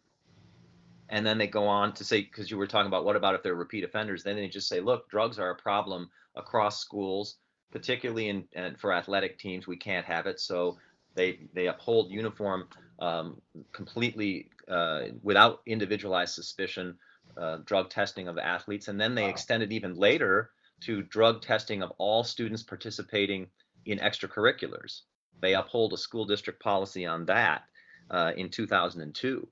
[1.11, 3.43] And then they go on to say, because you were talking about what about if
[3.43, 4.23] they're repeat offenders?
[4.23, 7.37] Then they just say, look, drugs are a problem across schools,
[7.73, 9.67] particularly in and for athletic teams.
[9.67, 10.79] We can't have it, so
[11.17, 12.69] they they uphold uniform
[13.01, 13.43] um,
[13.73, 16.97] completely uh, without individualized suspicion
[17.37, 19.31] uh, drug testing of athletes, and then they Wow.
[19.31, 20.51] extended even later
[20.83, 23.49] to drug testing of all students participating
[23.87, 25.03] in extracurriculars.
[25.41, 27.63] They uphold a school district policy on that
[28.11, 29.49] uh, in 2002.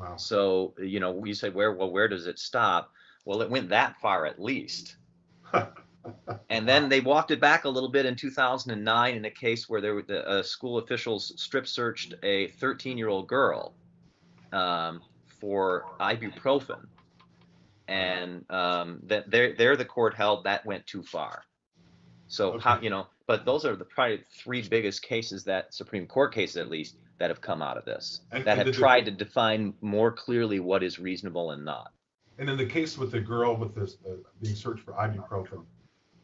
[0.00, 0.16] Wow.
[0.16, 2.92] So you know, we say where well where does it stop?
[3.24, 4.96] Well, it went that far at least.
[6.48, 9.80] And then they walked it back a little bit in 2009 in a case where
[9.80, 13.74] there were the uh, school officials strip searched a 13 year old girl
[14.52, 15.02] um,
[15.40, 16.86] for ibuprofen,
[17.86, 21.42] and um, that there there the court held that went too far.
[22.28, 26.32] So how you know, but those are the probably three biggest cases that Supreme Court
[26.32, 28.78] cases at least that have come out of this And- that and have did the-
[28.78, 31.92] tried to define more clearly what is reasonable and not.
[32.38, 35.64] And in the case with the girl with this uh, being searched for ibuprofen,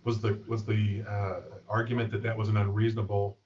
[0.05, 3.37] was the was the uh, argument that that was an unreasonable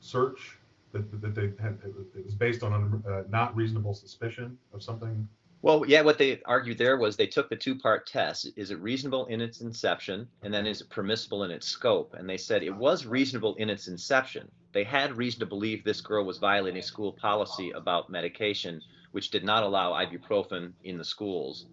[0.00, 0.58] search
[0.92, 5.28] that, that they had it was- based on uh, not reasonable suspicion of something?
[5.62, 8.48] Well, yeah, what they argued there was they took the two-part test.
[8.56, 12.14] Is it reasonable in its inception, and then is it permissible in its scope?
[12.18, 14.50] And they said it was reasonable in its inception.
[14.72, 18.80] They had reason to believe this girl was violating school policy about medication,
[19.12, 21.66] which did not allow ibuprofen in the schools,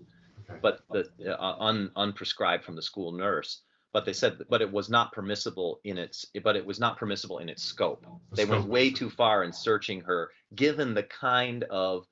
[0.62, 3.62] but the uh, un, unprescribed from the school nurse.
[3.91, 7.39] But they said, but it was not permissible in its, but it was not permissible
[7.39, 8.06] in its scope.
[8.34, 12.06] They went way too far in searching her, given the kind of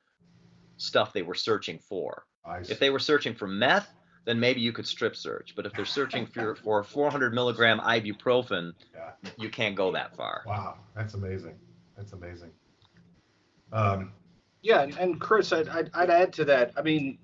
[0.78, 2.26] stuff they were searching for.
[2.70, 3.92] If they were searching for meth,
[4.24, 5.54] then maybe you could strip search.
[5.56, 9.12] But if they're searching for, for 400 milligram ibuprofen, Yeah.
[9.38, 10.44] you can't go that far.
[10.46, 11.56] Wow, that's amazing.
[11.98, 12.52] That's amazing.
[13.74, 14.14] Um,
[14.62, 16.72] Yeah, and, and Chris, I'd, I'd, I'd add to that.
[16.78, 17.18] I mean,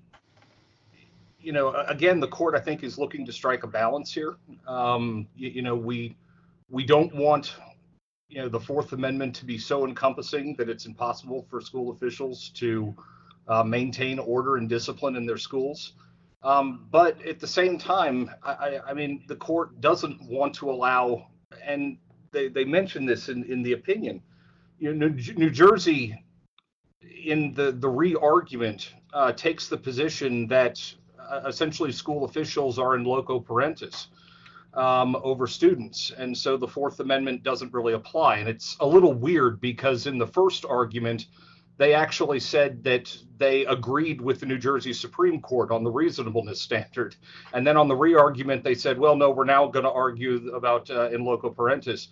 [1.40, 4.36] you know, again, the court I think is looking to strike a balance here.
[4.66, 6.16] Um, you, you know, we
[6.70, 7.54] we don't want
[8.28, 12.48] you know the Fourth Amendment to be so encompassing that it's impossible for school officials
[12.54, 12.94] to
[13.48, 15.94] uh, maintain order and discipline in their schools.
[16.42, 21.28] Um, but at the same time, I, I, mean, the court doesn't want to allow,
[21.64, 21.96] and
[22.32, 24.22] they, they mentioned this in, in the opinion.
[24.78, 26.22] You know, New, New Jersey
[27.24, 30.80] in the the re-argument uh, takes the position that
[31.18, 34.08] uh, essentially school officials are in loco parentis
[34.74, 38.38] um, over students, and so the Fourth Amendment doesn't really apply.
[38.38, 41.26] And it's a little weird because in the first argument,
[41.76, 46.60] they actually said that they agreed with the New Jersey Supreme Court on the reasonableness
[46.60, 47.16] standard,
[47.52, 50.88] and then on the re-argument, they said, "Well, no, we're now going to argue about
[50.90, 52.08] uh, in loco parentis."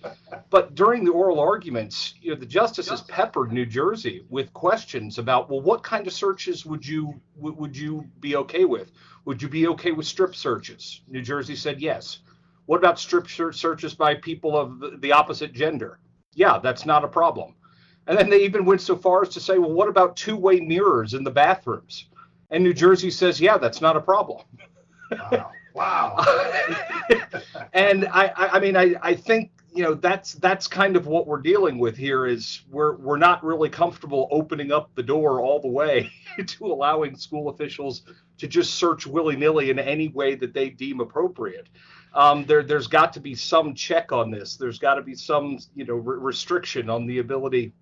[0.51, 5.49] But during the oral arguments, you know, the justices peppered New Jersey with questions about,
[5.49, 8.91] well, what kind of searches would you would, would you be okay with?
[9.25, 11.03] Would you be okay with strip searches?
[11.09, 12.19] New Jersey said yes.
[12.67, 16.01] What about strip searches by people of the opposite gender?
[16.35, 17.55] Yeah, that's not a problem.
[18.07, 21.15] And then they even went so far as to say, well, what about two-way mirrors
[21.15, 22.07] in the bathrooms?
[22.51, 24.43] And New Jersey says, yeah, that's not a problem.
[25.11, 25.51] wow.
[25.75, 26.25] Wow.
[27.73, 31.27] and I, I, I mean, I, I think you know that's that's kind of what
[31.27, 32.27] we're dealing with here.
[32.27, 36.11] Is we're we're not really comfortable opening up the door all the way
[36.47, 38.03] to allowing school officials
[38.39, 41.69] to just search willy nilly in any way that they deem appropriate.
[42.15, 44.57] Um, there there's got to be some check on this.
[44.57, 47.73] There's got to be some you know re- restriction on the ability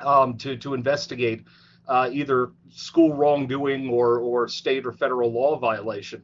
[0.00, 1.44] um, to to investigate
[1.88, 6.22] uh, either school wrongdoing or or state or federal law violation.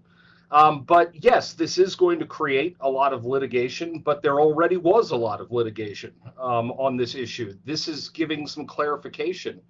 [0.52, 4.76] Um, but yes, this is going to create a lot of litigation, but there already
[4.76, 7.56] was a lot of litigation um, on this issue.
[7.64, 9.60] This is giving some clarification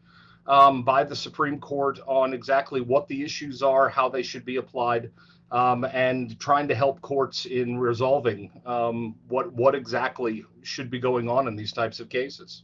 [0.47, 4.57] um, by the Supreme Court on exactly what the issues are, how they should be
[4.57, 5.11] applied,
[5.53, 11.29] um, and trying to help courts in resolving um, what what exactly should be going
[11.29, 12.63] on in these types of cases.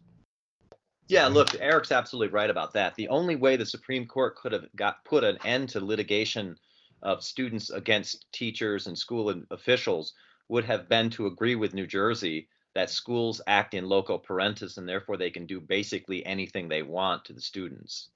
[1.09, 2.95] Yeah, look, Eric's absolutely right about that.
[2.97, 6.59] The only way the Supreme Court could have got put an end to litigation
[7.03, 10.15] of students against teachers and school officials
[10.49, 14.89] would have been to agree with New Jersey that schools act in loco parentis and
[14.89, 18.11] therefore they can do basically anything they want to the students.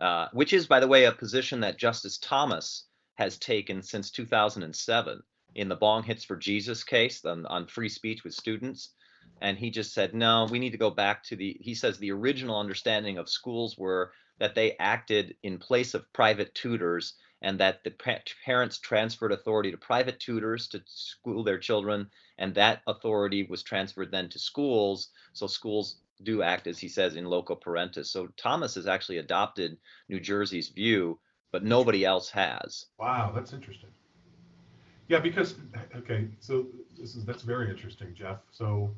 [0.00, 5.22] Uh, which is, by the way, a position that Justice Thomas has taken since 2007
[5.54, 8.90] in the Bong Hits for Jesus case on, on free speech with students
[9.40, 12.12] and he just said no we need to go back to the he says the
[12.12, 17.84] original understanding of schools were that they acted in place of private tutors and that
[17.84, 23.46] the pa- parents transferred authority to private tutors to school their children and that authority
[23.48, 28.06] was transferred then to schools so schools do act, as he says, in loco parentis.
[28.06, 31.18] So Thomas has actually adopted New Jersey's view,
[31.52, 32.86] but nobody else has.
[32.98, 33.90] Wow, that's interesting.
[35.08, 35.54] Yeah, because
[35.94, 36.66] okay, so
[36.98, 38.38] this is that's very interesting, Jeff.
[38.50, 38.90] So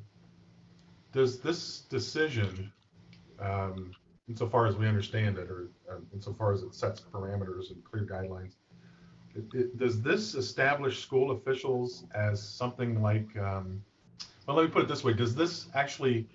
[1.12, 2.72] does this decision,
[3.40, 3.92] um,
[4.28, 8.54] insofar as we understand it, or um, insofar as it sets parameters and clear guidelines,
[9.34, 13.28] it, it, does this establish school officials as something like?
[13.36, 13.82] Um,
[14.46, 16.28] well, let me put it this way: Does this actually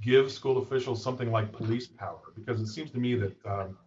[0.00, 2.32] give school officials something like police power?
[2.34, 3.78] Because it seems to me that um,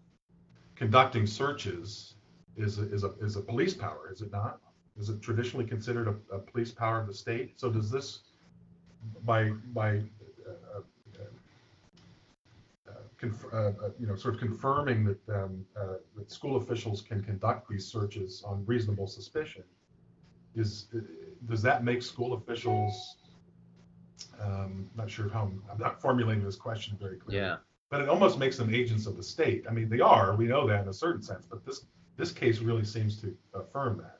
[0.75, 2.15] conducting searches
[2.55, 4.59] is a, is a is a police power, is it not?
[4.97, 7.59] Is it traditionally considered a, a police power of the state?
[7.59, 8.21] So does this,
[9.23, 10.01] by by,
[10.47, 10.81] uh, uh,
[13.23, 17.69] uh, uh, you know, sort of confirming that um, uh, that school officials can conduct
[17.69, 19.63] these searches on reasonable suspicion,
[20.55, 20.87] is
[21.47, 23.17] does that make school officials?
[24.41, 27.45] Um, not sure how I'm, I'm not formulating this question very clearly.
[27.45, 27.57] Yeah.
[27.89, 29.65] But it almost makes them agents of the state.
[29.69, 30.35] I mean, they are.
[30.35, 31.45] We know that in a certain sense.
[31.49, 31.85] But this
[32.17, 34.19] this case really seems to affirm that.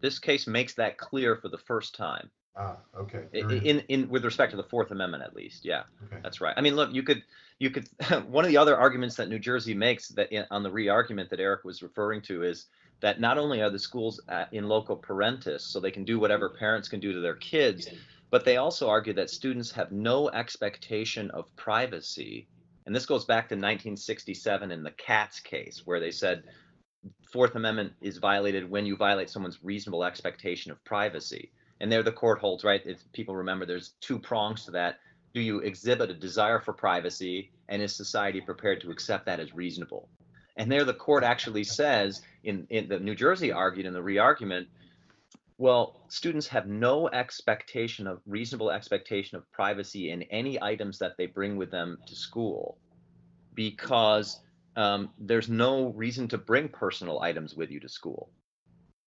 [0.00, 2.30] This case makes that clear for the first time.
[2.56, 3.24] Ah, okay.
[3.34, 6.18] I- Very- In, in with respect to the Fourth Amendment, at least, yeah, okay.
[6.22, 6.54] that's right.
[6.56, 7.22] I mean, look, you could,
[7.58, 7.88] you could.
[8.28, 11.40] one of the other arguments that New Jersey makes that in, on the re-argument that
[11.40, 12.66] Eric was referring to is
[13.00, 16.50] that not only are the schools uh, in loco parentis, so they can do whatever
[16.50, 17.88] parents can do to their kids,
[18.30, 22.46] but they also argue that students have no expectation of privacy.
[22.86, 26.42] And this goes back to 1967 in the Katz case, where they said
[27.32, 31.52] Fourth Amendment is violated when you violate someone's reasonable expectation of privacy.
[31.80, 32.82] And there the court holds, right?
[32.84, 34.98] If people remember, there's two prongs to that.
[35.32, 39.54] Do you exhibit a desire for privacy, and is society prepared to accept that as
[39.54, 40.08] reasonable?
[40.56, 44.68] And there the court actually says, in, in the New Jersey argued in the re-argument,
[45.56, 51.26] well, students have no expectation of reasonable expectation of privacy in any items that they
[51.26, 52.78] bring with them to school
[53.54, 54.40] because
[54.76, 58.30] um, there's no reason to bring personal items with you to school.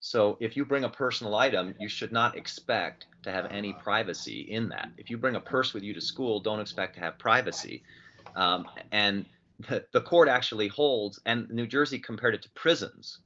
[0.05, 4.41] So if you bring a personal item, you should not expect to have any privacy
[4.41, 4.89] in that.
[4.97, 7.83] If you bring a purse with you to school, don't expect to have privacy.
[8.35, 9.25] Um, and
[9.69, 13.19] the, the court actually holds, and New Jersey compared it to prisons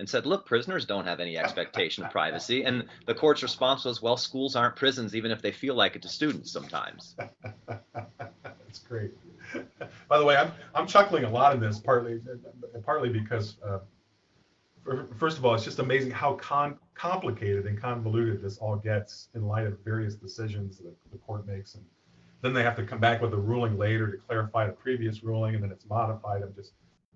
[0.00, 2.64] and said, look, prisoners don't have any expectation of privacy.
[2.64, 6.02] And the court's response was, well, schools aren't prisons, even if they feel like it
[6.02, 7.14] to students sometimes.
[7.68, 9.12] That's great.
[10.08, 12.20] By the way, I'm I'm chuckling a lot in this, partly
[12.84, 13.78] partly because uh,
[15.16, 19.46] first of all, it's just amazing how con- complicated and convoluted this all gets in
[19.46, 21.84] light of various decisions that the court makes, and
[22.42, 25.54] then they have to come back with a ruling later to clarify the previous ruling,
[25.54, 26.42] and then it's modified.
[26.42, 26.72] I'm just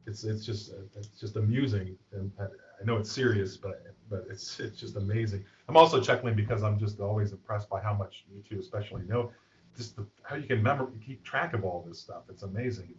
[0.06, 4.60] it's it's just it's just amusing, and I I know it's serious, but but it's
[4.60, 5.44] it's just amazing.
[5.68, 9.32] I'm also chuckling because I'm just always impressed by how much you two especially know
[9.76, 12.22] just the, how you can remember keep track of all this stuff.
[12.30, 12.94] It's amazing.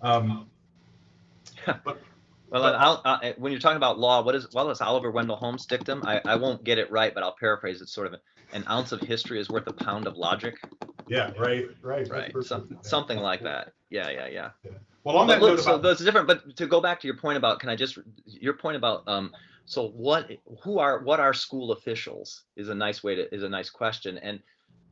[0.00, 0.48] Um,
[1.84, 2.00] but
[2.54, 5.34] Well, But- I'll, uh, when you're talking about law, what is well, it's Oliver Wendell
[5.34, 6.04] Holmes' dictum.
[6.06, 7.88] I, I won't get it right, but I'll paraphrase it.
[7.88, 8.14] Sort of
[8.52, 10.54] an ounce of history is worth a pound of logic.
[11.08, 12.32] yeah, right, right, Right.
[12.42, 13.72] Some, something like that.
[13.90, 14.50] Yeah, yeah, yeah.
[15.02, 16.28] Well, on But that look, note so about those are different.
[16.28, 19.32] But to go back to your point about, can I just your point about um,
[19.66, 20.30] so what
[20.62, 24.16] who are what are school officials is a nice way to is a nice question.
[24.18, 24.38] And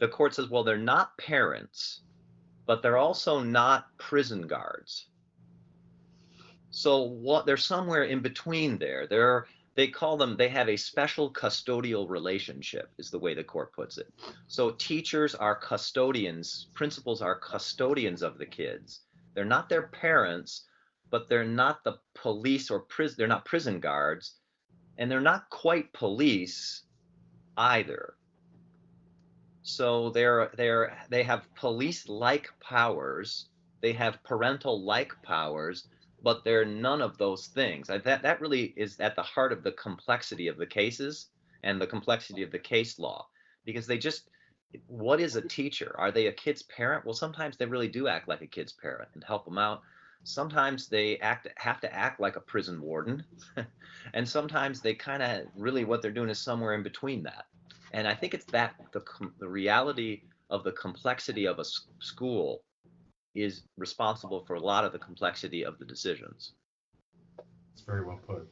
[0.01, 2.01] the court says, well, they're not parents,
[2.67, 5.07] but they're also not prison guards.
[6.73, 9.07] So what they're somewhere in between there.
[9.07, 13.73] They're they call them they have a special custodial relationship is the way the court
[13.75, 14.13] puts it.
[14.47, 19.01] So teachers are custodians, principals are custodians of the kids.
[19.35, 20.65] They're not their parents,
[21.11, 24.37] but they're not the police or prison they're not prison guards
[24.97, 26.85] and they're not quite police
[27.59, 28.15] either.
[29.63, 33.51] So they're they're they have police like powers,
[33.83, 35.87] they have parental like powers,
[36.23, 37.91] but they're none of those things.
[37.91, 41.31] I- That that really is at the heart of the complexity of the cases
[41.63, 43.29] and the complexity of the case law
[43.65, 44.31] because they just
[44.87, 45.95] what is a teacher?
[45.99, 47.05] Are they a kid's parent?
[47.05, 49.83] Well, sometimes they really do act like a kid's parent and help them out.
[50.25, 53.25] Sometimes they act have to act like a prison warden,
[54.15, 57.47] and sometimes they kind of really what they're doing is somewhere in between that.
[57.93, 59.03] And I think it's that the
[59.39, 61.65] the reality of the complexity of a
[62.01, 62.65] school
[63.35, 66.53] is responsible for a lot of the complexity of the decisions.
[67.73, 68.49] it's very well put.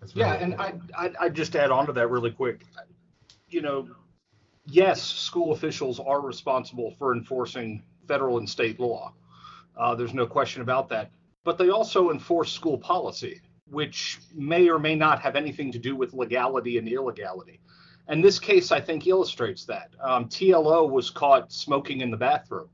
[0.00, 0.94] That's very Yeah, well and put.
[0.96, 2.62] I, I, I just add on to that really quick.
[3.48, 3.88] You know,
[4.66, 9.12] yes, school officials are responsible for enforcing federal and state law.
[9.76, 11.10] Uh, there's no question about that.
[11.44, 13.40] But they also enforce school policy,
[13.70, 17.60] which may or may not have anything to do with legality and illegality.
[18.08, 19.90] And this case, I think, illustrates that.
[20.00, 22.68] Um, TLO was caught smoking in the bathroom.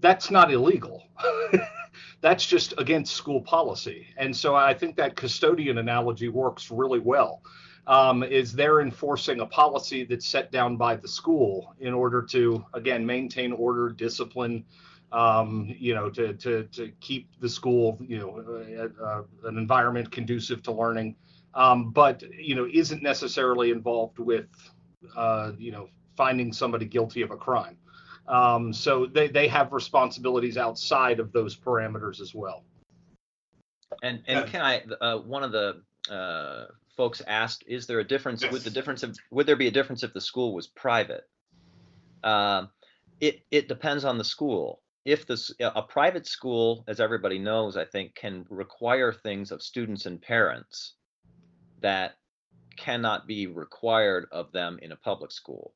[0.00, 1.04] That's not illegal.
[2.20, 4.06] that's just against school policy.
[4.16, 7.42] And so I think that custodian analogy works really well.
[7.86, 12.64] Um, is they're enforcing a policy that's set down by the school in order to,
[12.72, 14.64] again, maintain order, discipline,
[15.12, 20.10] um, you know, to, to, to keep the school, you know, uh, uh, an environment
[20.10, 21.14] conducive to learning,
[21.52, 24.46] um, but, you know, isn't necessarily involved with,
[25.14, 27.76] uh, you know, finding somebody guilty of a crime.
[28.26, 32.64] Um, so they, they have responsibilities outside of those parameters as well.
[34.02, 34.82] And and can I?
[35.00, 36.66] Uh, one of the uh,
[36.96, 38.42] folks asked, "Is there a difference?
[38.42, 38.52] Yes.
[38.52, 41.28] Would the difference of would there be a difference if the school was private?"
[42.22, 42.70] Um,
[43.20, 44.82] it it depends on the school.
[45.04, 50.06] If this a private school, as everybody knows, I think, can require things of students
[50.06, 50.94] and parents
[51.82, 52.16] that
[52.76, 55.74] cannot be required of them in a public school.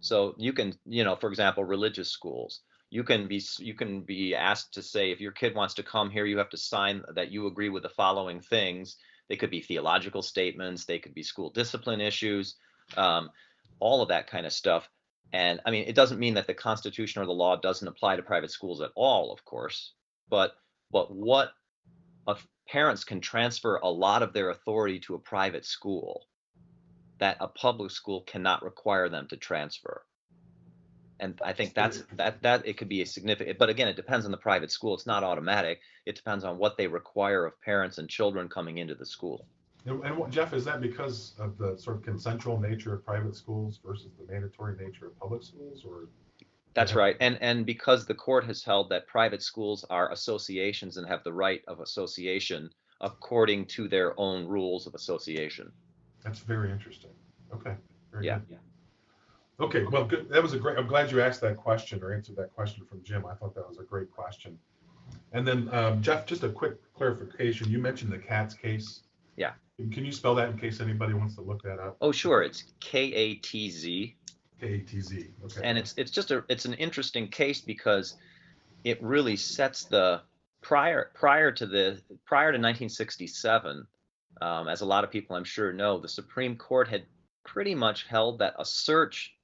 [0.00, 4.34] So you can, you know, for example, religious schools, you can be you can be
[4.34, 7.32] asked to say if your kid wants to come here, you have to sign that
[7.32, 8.96] you agree with the following things.
[9.28, 12.54] They could be theological statements, they could be school discipline issues,
[12.96, 13.30] um,
[13.80, 14.88] all of that kind of stuff.
[15.32, 18.22] And I mean, it doesn't mean that the Constitution or the law doesn't apply to
[18.22, 19.92] private schools at all, of course.
[20.28, 20.52] But
[20.92, 21.52] but what
[22.68, 26.26] parents can transfer a lot of their authority to a private school
[27.18, 30.02] that a public school cannot require them to transfer.
[31.18, 34.26] And I think that's that that it could be a significant, but again, it depends
[34.26, 34.92] on the private school.
[34.94, 35.80] It's not automatic.
[36.04, 39.46] It depends on what they require of parents and children coming into the school.
[39.86, 43.80] And, what- Jeff, is that because of the sort of consensual nature of private schools
[43.84, 46.08] versus the mandatory nature of public schools, or?
[46.74, 47.16] That's right.
[47.20, 51.32] And and because the court has held that private schools are associations and have the
[51.32, 52.68] right of association
[53.00, 55.72] according to their own rules of association.
[56.26, 57.12] That's very interesting.
[57.54, 57.76] Okay.
[58.10, 58.40] Very Yeah.
[58.48, 58.58] good.
[59.60, 60.28] Okay, well, good.
[60.28, 63.02] That was a great, I'm glad you asked that question or answered that question from
[63.04, 63.24] Jim.
[63.24, 64.58] I thought that was a great question.
[65.32, 67.70] And then um, Jeff, just a quick clarification.
[67.70, 69.02] You mentioned the Katz case.
[69.36, 69.52] Yeah.
[69.92, 71.96] Can you spell that in case anybody wants to look that up?
[72.00, 72.42] Oh, sure.
[72.42, 74.16] It's K A T Z.
[74.58, 75.28] K-A-T-Z.
[75.44, 75.60] Okay.
[75.62, 78.16] and it's it's just a it's an interesting case because
[78.84, 80.22] it really sets the
[80.62, 83.86] prior prior to the prior to 1967
[84.40, 87.04] um, as a lot of people i'm sure know the supreme court had
[87.44, 89.34] pretty much held that a search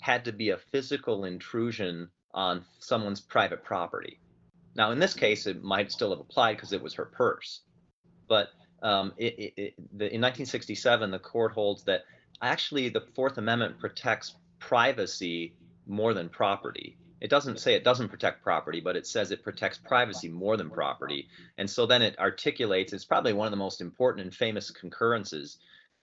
[0.00, 4.18] had to be a physical intrusion on someone's private property
[4.74, 7.60] now in this case it might still have applied because it was her purse
[8.28, 8.48] but
[8.82, 12.02] um, it, it, it, the, in 1967 the court holds that
[12.40, 15.54] actually the fourth amendment protects privacy
[15.86, 16.96] more than property.
[17.22, 20.68] It doesn't say it doesn't protect property, but it says it protects privacy more than
[20.68, 21.28] property.
[21.56, 25.58] And so then it articulates, it's probably one of the most important and famous concurrences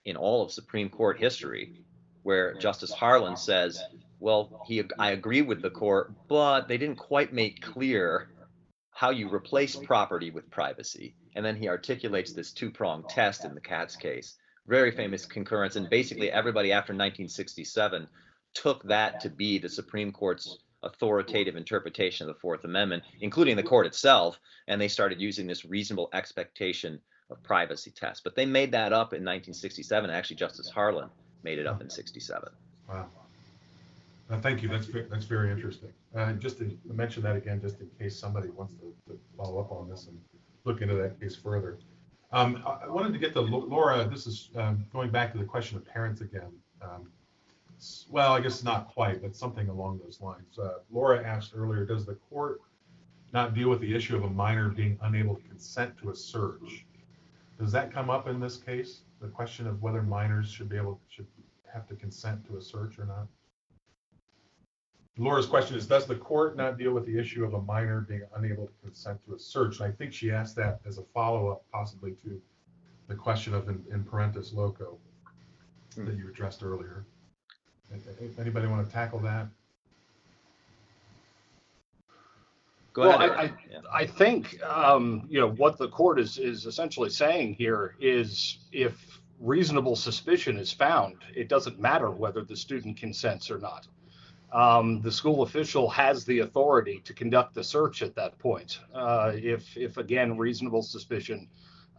[0.06, 1.74] in all of Supreme Court history,
[2.22, 3.82] where Justice Harlan says,
[4.18, 8.30] well, he, I agree with the court, but they didn't quite make clear
[8.90, 11.14] how you replace property with privacy.
[11.36, 14.38] And then he articulates this two pronged test in the Katz case.
[14.66, 15.76] Very famous concurrence.
[15.76, 18.08] And basically, everybody after 1967
[18.54, 23.62] took that to be the Supreme Court's authoritative interpretation of the Fourth Amendment, including the
[23.62, 27.00] court itself, and they started using this reasonable expectation
[27.30, 28.24] of privacy test.
[28.24, 30.10] But they made that up in 1967.
[30.10, 31.08] Actually, Justice Harlan
[31.42, 32.48] made it up in 67.
[32.88, 33.06] Wow.
[34.30, 34.68] Uh, thank you.
[34.68, 35.92] That's that's very interesting.
[36.14, 39.72] Uh, just to mention that again, just in case somebody wants to, to follow up
[39.72, 40.20] on this and
[40.64, 41.78] look into that case further.
[42.32, 44.08] Um, I wanted to get to Laura.
[44.08, 46.52] This is um, going back to the question of parents again.
[46.80, 47.10] Um,
[48.10, 50.58] well, I guess not quite, but something along those lines.
[50.58, 52.60] Uh, Laura asked earlier, does the court
[53.32, 56.86] not deal with the issue of a minor being unable to consent to a search?
[57.58, 59.02] Does that come up in this case?
[59.20, 61.26] The question of whether minors should be able should
[61.72, 63.26] have to consent to a search or not?
[65.18, 68.22] Laura's question is, does the court not deal with the issue of a minor being
[68.36, 69.78] unable to consent to a search?
[69.78, 72.40] And I think she asked that as a follow-up possibly to
[73.06, 74.96] the question of in, in parentis loco
[75.96, 77.04] that you addressed earlier.
[77.92, 79.46] If Anybody want to tackle that?
[82.92, 83.30] Go Well, ahead.
[83.30, 83.52] I- Eric.
[83.70, 83.78] Yeah.
[83.92, 89.20] I think um, you know what the court is is essentially saying here is if
[89.40, 93.86] reasonable suspicion is found, it doesn't matter whether the student consents or not.
[94.52, 98.80] Um, the school official has the authority to conduct the search at that point.
[98.92, 101.48] Uh, if if again reasonable suspicion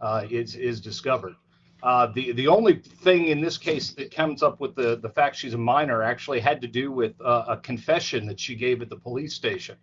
[0.02, 1.34] uh, is is discovered.
[1.82, 5.36] Uh, the the only thing in this case that comes up with the the fact
[5.36, 8.90] she's a minor actually had to do with uh, a confession that she gave at
[8.90, 9.76] the police station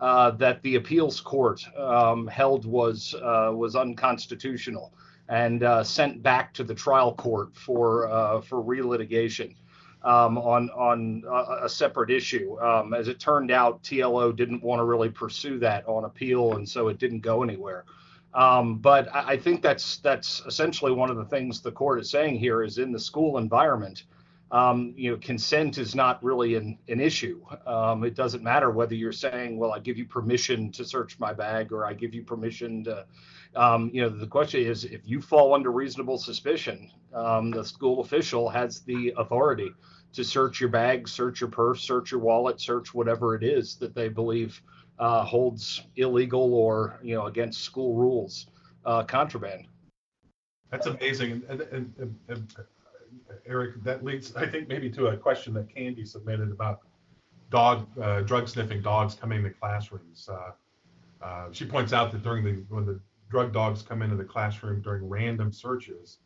[0.00, 4.94] uh, that the appeals court um, held was uh, was unconstitutional
[5.28, 9.54] and uh, sent back to the trial court for uh, for relitigation.
[10.04, 12.60] um, on on a, a separate issue.
[12.60, 16.68] Um, as it turned out, TLO didn't want to really pursue that on appeal, and
[16.68, 17.84] so it didn't go anywhere.
[18.34, 22.10] Um, but I, I think that's that's essentially one of the things the court is
[22.10, 24.04] saying here is in the school environment.
[24.50, 27.42] Um, you know, consent is not really an, an issue.
[27.66, 31.32] Um, it doesn't matter whether you're saying, well, I give you permission to search my
[31.32, 33.06] bag or I give you permission to,
[33.56, 38.00] um, you know, the question is if you fall under reasonable suspicion, um, the school
[38.00, 39.72] official has the authority
[40.12, 43.94] to search your bag, search your purse, search your wallet, search whatever it is that
[43.94, 44.60] they believe
[45.02, 48.46] uh, holds illegal or, you know, against school rules
[48.84, 49.66] uh, contraband.
[50.70, 51.42] That's amazing.
[51.48, 52.54] And, and, and, and
[53.44, 56.82] Eric, that leads, I think, maybe to a question that Candy submitted about
[57.50, 60.28] dog, uh, drug sniffing dogs coming to classrooms.
[60.30, 60.52] Uh,
[61.20, 64.80] uh, she points out that during the, when the drug dogs come into the classroom
[64.82, 66.18] during random searches,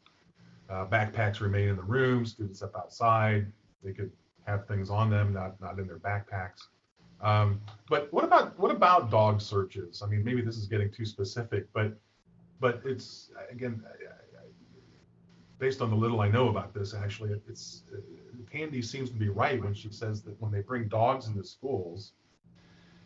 [0.69, 3.51] uh, backpacks remain in the room, students step outside,
[3.83, 4.13] they could
[4.47, 6.69] have things on them, not, not in their backpacks.
[7.21, 10.03] Um, but what about, what about dog searches?
[10.03, 11.97] I mean, maybe this is getting too specific, but,
[12.61, 13.83] but it's, again,
[15.59, 18.01] based on the little I know about this, actually, it's uh,
[18.51, 22.13] Candy seems to be right when she says that when they bring dogs into schools,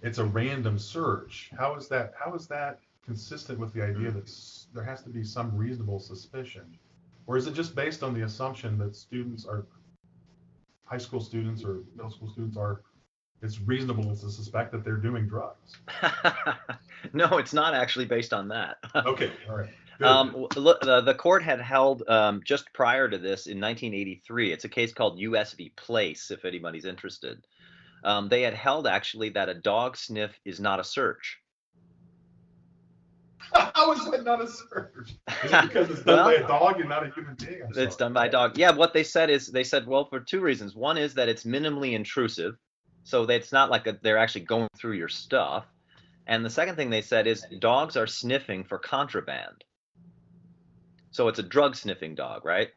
[0.02, 1.50] it's a random search.
[1.56, 2.14] How is that?
[2.18, 4.30] How is that consistent with the idea that
[4.74, 6.78] there has to be some reasonable suspicion,
[7.26, 9.66] or is it just based on the assumption that students are
[10.84, 12.82] high school students or middle school students are?
[13.42, 15.76] It's reasonable to suspect that they're doing drugs.
[17.12, 18.76] no, it's not actually based on that.
[18.94, 19.70] okay, all right.
[20.02, 24.52] Um, look, the, the court had held um, just prior to this in 1983.
[24.52, 25.52] It's a case called U.S.
[25.52, 25.72] v.
[25.76, 27.46] Place, if anybody's interested.
[28.02, 31.38] Um, they had held actually that a dog sniff is not a search.
[33.52, 35.10] How is that not a search?
[35.44, 37.62] Is it because it's done well, by a dog and not a human being?
[37.74, 38.56] It's done by a dog.
[38.56, 40.74] Yeah, what they said is they said, well, for two reasons.
[40.74, 42.56] One is that it's minimally intrusive,
[43.04, 45.66] so it's not like a, they're actually going through your stuff.
[46.26, 49.64] And the second thing they said is dogs are sniffing for contraband.
[51.10, 52.68] So it's a drug sniffing dog, right?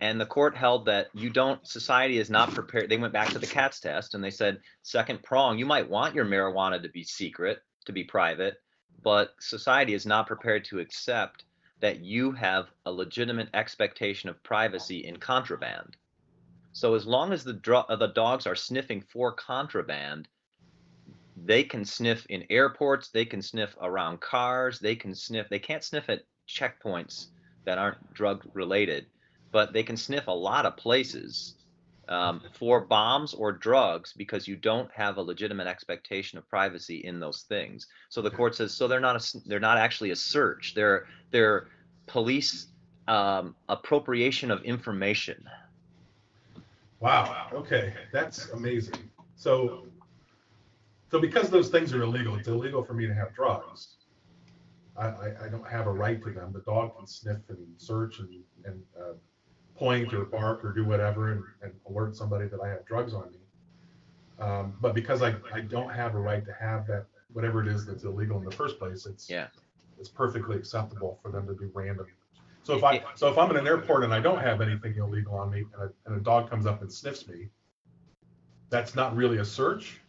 [0.00, 2.88] And the court held that you don't, society is not prepared.
[2.88, 6.14] They went back to the Katz test and they said, second prong, you might want
[6.14, 8.62] your marijuana to be secret, to be private,
[9.02, 11.44] but society is not prepared to accept
[11.80, 15.96] that you have a legitimate expectation of privacy in contraband.
[16.72, 20.28] So as long as the dro- the dogs are sniffing for contraband,
[21.36, 25.48] they can sniff in airports, they can sniff around cars, they can sniff.
[25.48, 27.26] They can't sniff at checkpoints
[27.64, 29.06] that aren't drug related,
[29.52, 31.54] but they can sniff a lot of places
[32.08, 37.20] um, for bombs or drugs because you don't have a legitimate expectation of privacy in
[37.20, 37.86] those things.
[38.08, 40.74] So the court says so they're not a, they're not actually a search.
[40.74, 41.68] They're they're
[42.06, 42.66] police
[43.06, 45.44] um, appropriation of information.
[47.00, 47.48] Wow.
[47.52, 49.10] Okay, that's amazing.
[49.34, 49.86] So
[51.10, 53.96] so because those things are illegal, it's illegal for me to have drugs.
[54.96, 56.52] I, I, I don't have a right to them.
[56.52, 58.28] The dog can sniff and search and,
[58.64, 59.14] and uh,
[59.74, 63.32] point or bark or do whatever and, and alert somebody that I have drugs on
[63.32, 63.38] me.
[64.38, 67.86] Um, but because I, I don't have a right to have that, whatever it is
[67.86, 69.48] that's illegal in the first place, it's yeah.
[69.98, 72.06] it's perfectly acceptable for them to do random.
[72.62, 75.34] So if I so if I'm in an airport and I don't have anything illegal
[75.34, 77.48] on me and a, and a dog comes up and sniffs me,
[78.68, 80.00] that's not really a search.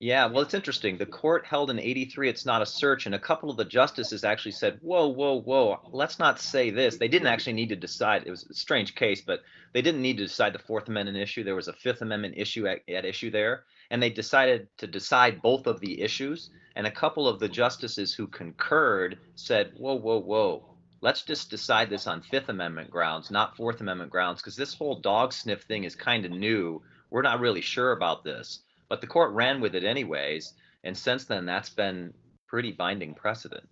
[0.00, 0.98] Yeah, well, it's interesting.
[0.98, 4.24] The court held in 83 it's not a search, and a couple of the justices
[4.24, 6.98] actually said, Whoa, whoa, whoa, let's not say this.
[6.98, 8.24] They didn't actually need to decide.
[8.26, 9.40] It was a strange case, but
[9.72, 11.44] they didn't need to decide the Fourth Amendment issue.
[11.44, 15.40] There was a Fifth Amendment issue at, at issue there, and they decided to decide
[15.40, 16.50] both of the issues.
[16.76, 20.73] And a couple of the justices who concurred said, Whoa, whoa, whoa,
[21.04, 25.00] let's just decide this on Fifth Amendment grounds, not Fourth Amendment grounds, because this whole
[25.00, 26.82] dog sniff thing is kind of new.
[27.10, 28.60] We're not really sure about this.
[28.88, 32.14] But the court ran with it anyways, and since then that's been
[32.48, 33.68] pretty binding precedent.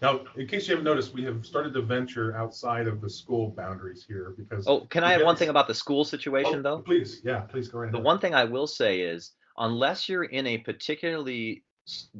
[0.00, 3.50] Now, in case you haven't noticed, we have started to venture outside of the school
[3.50, 4.68] boundaries here because.
[4.68, 6.78] Oh, can I add one thing about the school situation, oh, though?
[6.78, 7.94] Please, yeah, please go right ahead.
[7.94, 11.64] The one thing I will say is, unless you're in a particularly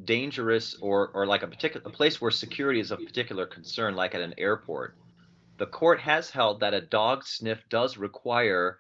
[0.05, 4.15] dangerous or or like a particular a place where security is of particular concern, like
[4.15, 4.97] at an airport,
[5.59, 8.79] the court has held that a dog sniff does require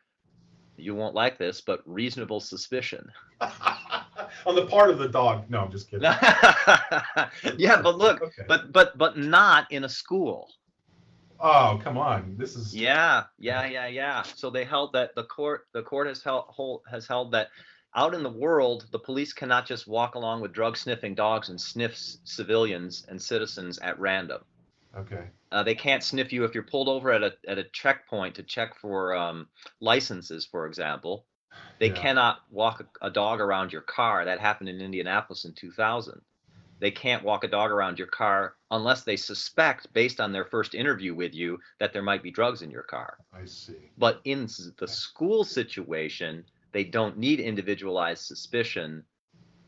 [0.76, 3.10] you won't like this, but reasonable suspicion.
[4.46, 5.48] On the part of the dog.
[5.48, 6.02] No, I'm just kidding.
[7.56, 8.42] yeah, but look, okay.
[8.48, 10.50] but but but not in a school.
[11.40, 12.36] Oh, come on.
[12.38, 14.22] This is Yeah, yeah, yeah, yeah.
[14.22, 17.48] So they held that the court the court has held has held that
[17.94, 21.60] out in the world, the police cannot just walk along with drug sniffing dogs and
[21.60, 24.44] sniff civilians and citizens at random.
[24.96, 25.30] Okay.
[25.52, 28.42] Uh, they can't sniff you if you're pulled over at a at a checkpoint to
[28.42, 29.48] check for um,
[29.80, 31.26] licenses, for example.
[31.78, 31.94] They Yeah.
[31.94, 34.24] cannot walk a, a dog around your car.
[34.24, 36.20] That happened in Indianapolis in 2000.
[36.80, 40.74] They can't walk a dog around your car unless they suspect, based on their first
[40.74, 43.18] interview with you, that there might be drugs in your car.
[43.32, 43.90] I see.
[43.96, 46.44] But in the school situation,
[46.74, 49.02] they don't need individualized suspicion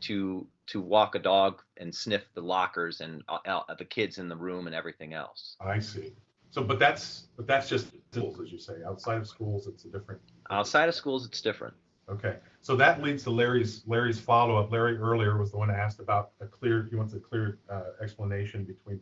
[0.01, 4.27] to to walk a dog and sniff the lockers and uh, uh, the kids in
[4.27, 5.55] the room and everything else.
[5.61, 6.11] I see.
[6.51, 8.73] So, but that's but that's just schools, as you say.
[8.85, 10.21] Outside of schools, it's a different.
[10.51, 11.73] Outside of schools, it's different.
[12.09, 12.35] Okay.
[12.61, 14.71] So that leads to Larry's Larry's follow up.
[14.71, 16.87] Larry earlier was the one that asked about a clear.
[16.89, 18.99] He wants a clear uh, explanation between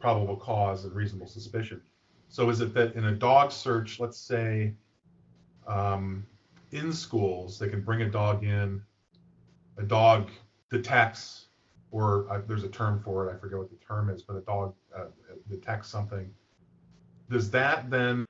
[0.00, 1.80] probable cause and reasonable suspicion.
[2.28, 4.74] So is it that in a dog search, let's say,
[5.66, 6.24] um,
[6.72, 8.82] in schools, they can bring a dog in,
[9.78, 10.30] a dog
[10.70, 11.46] detects,
[11.90, 13.34] or uh, there's a term for it.
[13.34, 15.06] I forget what the term is, but a dog uh,
[15.48, 16.30] detects something.
[17.28, 18.26] Does that then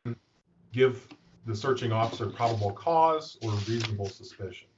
[0.73, 1.09] give
[1.47, 4.69] the searching officer probable cause or reasonable suspicion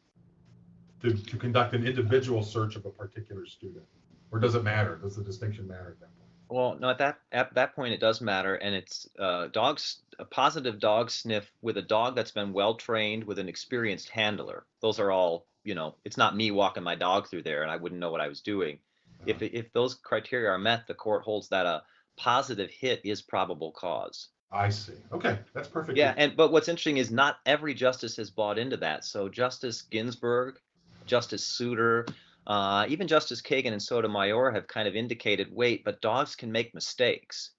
[1.01, 3.85] to, to conduct an individual search of a particular student?
[4.31, 4.97] Or does it matter?
[4.97, 6.22] Does the distinction matter at that point?
[6.53, 10.27] Well, no, at that at that point it does matter, and it's uh, dogs a
[10.27, 14.67] positive dog sniff with a dog that's been well trained with an experienced handler.
[14.83, 15.95] Those are all you know.
[16.05, 18.43] It's not me walking my dog through there, and I wouldn't know what I was
[18.43, 18.81] doing.
[19.25, 21.85] If Uh, if those criteria are met, the court holds that a
[22.19, 24.29] positive hit is probable cause.
[24.51, 24.93] I see.
[25.11, 25.97] Okay, that's perfect.
[25.97, 29.07] Yeah, and but what's interesting is not every justice has bought into that.
[29.07, 30.59] So Justice Ginsburg,
[31.07, 32.05] Justice Souter,
[32.47, 36.75] uh, even Justice Kagan and Sotomayor have kind of indicated, wait, but dogs can make
[36.75, 37.51] mistakes.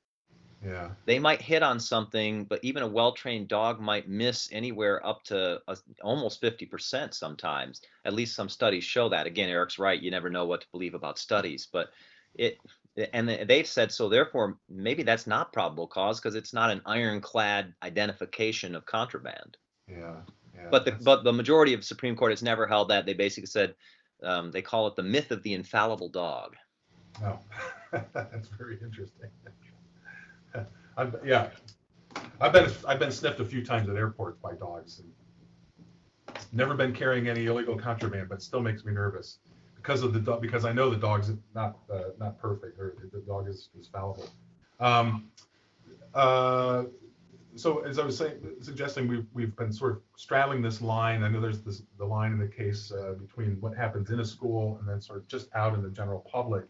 [0.63, 5.23] yeah, They might hit on something, but even a well-trained dog might miss anywhere up
[5.25, 7.81] to a, almost 50% sometimes.
[8.05, 9.27] At least some studies show that.
[9.27, 10.01] Again, Eric's right.
[10.01, 11.89] You never know what to believe about studies, but
[12.35, 12.57] it
[13.13, 16.81] and they- they've said so therefore maybe that's not probable cause because it's not an
[16.85, 19.57] ironclad identification of contraband
[19.87, 20.15] yeah,
[20.55, 20.67] yeah.
[20.69, 23.73] but the but the majority of supreme court has never held that they basically said
[24.23, 26.55] um, they call it the myth of the infallible dog
[27.21, 27.39] No,
[28.13, 29.29] that's very interesting.
[30.97, 31.49] I've, yeah,
[32.39, 34.99] I've been I've been sniffed a few times at airports by dogs.
[34.99, 35.11] And
[36.51, 39.39] never been carrying any illegal contraband, but still makes me nervous
[39.75, 40.41] because of the dog.
[40.41, 44.29] Because I know the dog's not uh, not perfect, or the dog is, is fallible.
[44.79, 45.31] Um,
[46.13, 46.83] uh,
[47.55, 51.23] so as I was saying, suggesting we've we've been sort of straddling this line.
[51.23, 54.25] I know there's this the line in the case uh, between what happens in a
[54.25, 56.65] school and then sort of just out in the general public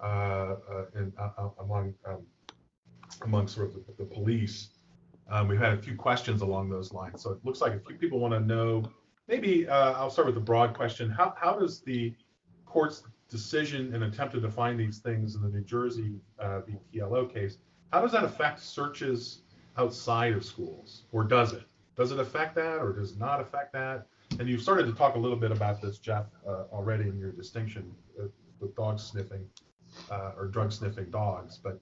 [0.00, 0.84] uh, uh,
[1.18, 2.22] uh, uh, among um,
[3.22, 4.70] among sort of the, the police.
[5.30, 7.22] Um, we've had a few questions along those lines.
[7.22, 8.84] So it looks like a few people want to know.
[9.28, 11.10] Maybe uh, I'll start with the broad question.
[11.10, 12.14] How how does the
[12.66, 16.60] court's decision and attempt to define these things in the New Jersey uh,
[16.94, 17.58] VTLO case?
[17.92, 19.42] How does that affect searches
[19.76, 21.62] outside of schools, or does it?
[21.96, 24.06] Does it affect that, or does not affect that?
[24.38, 27.32] And you've started to talk a little bit about this, Jeff, uh, already in your
[27.32, 28.24] distinction uh,
[28.60, 29.46] with dog sniffing
[30.10, 31.58] uh, or drug sniffing dogs.
[31.62, 31.80] But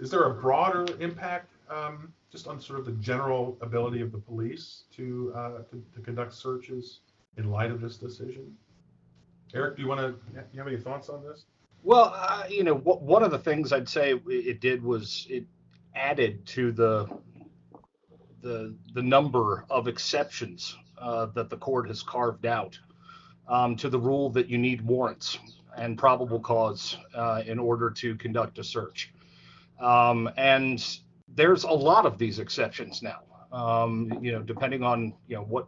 [0.00, 4.18] is there a broader impact um, just on sort of the general ability of the
[4.18, 7.00] police to, uh, to to conduct searches
[7.38, 8.54] in light of this decision?
[9.54, 10.14] Eric, do you want to?
[10.52, 11.44] You have any thoughts on this?
[11.82, 15.44] Well, uh, you know, wh- one of the things I'd say it did was it
[15.94, 17.08] added to the
[18.40, 22.78] the the number of exceptions uh, that the court has carved out
[23.48, 25.38] um, to the rule that you need warrants
[25.76, 29.12] and probable cause uh, in order to conduct a search.
[29.80, 30.98] Um, and
[31.34, 33.20] there's a lot of these exceptions now.
[33.52, 35.66] Um, you know, depending on you know what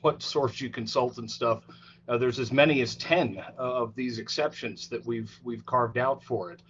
[0.00, 1.64] what source you consult and stuff.
[2.08, 6.52] Uh, there's as many as 10 of these exceptions that we've we've carved out for
[6.52, 6.62] it.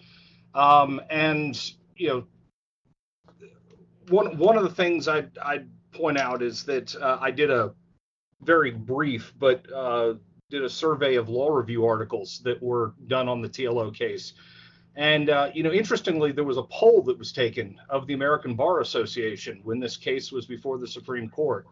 [0.55, 2.25] Um, and you know,
[4.09, 7.75] one one of the things I'd, I'd point out is that uh, I did a
[8.43, 10.15] very brief but uh,
[10.51, 14.35] did a survey of law review articles that were done on the TLO case.
[14.95, 18.55] And uh, you know, interestingly, there was a poll that was taken of the American
[18.55, 21.67] Bar Association when this case was before the Supreme Court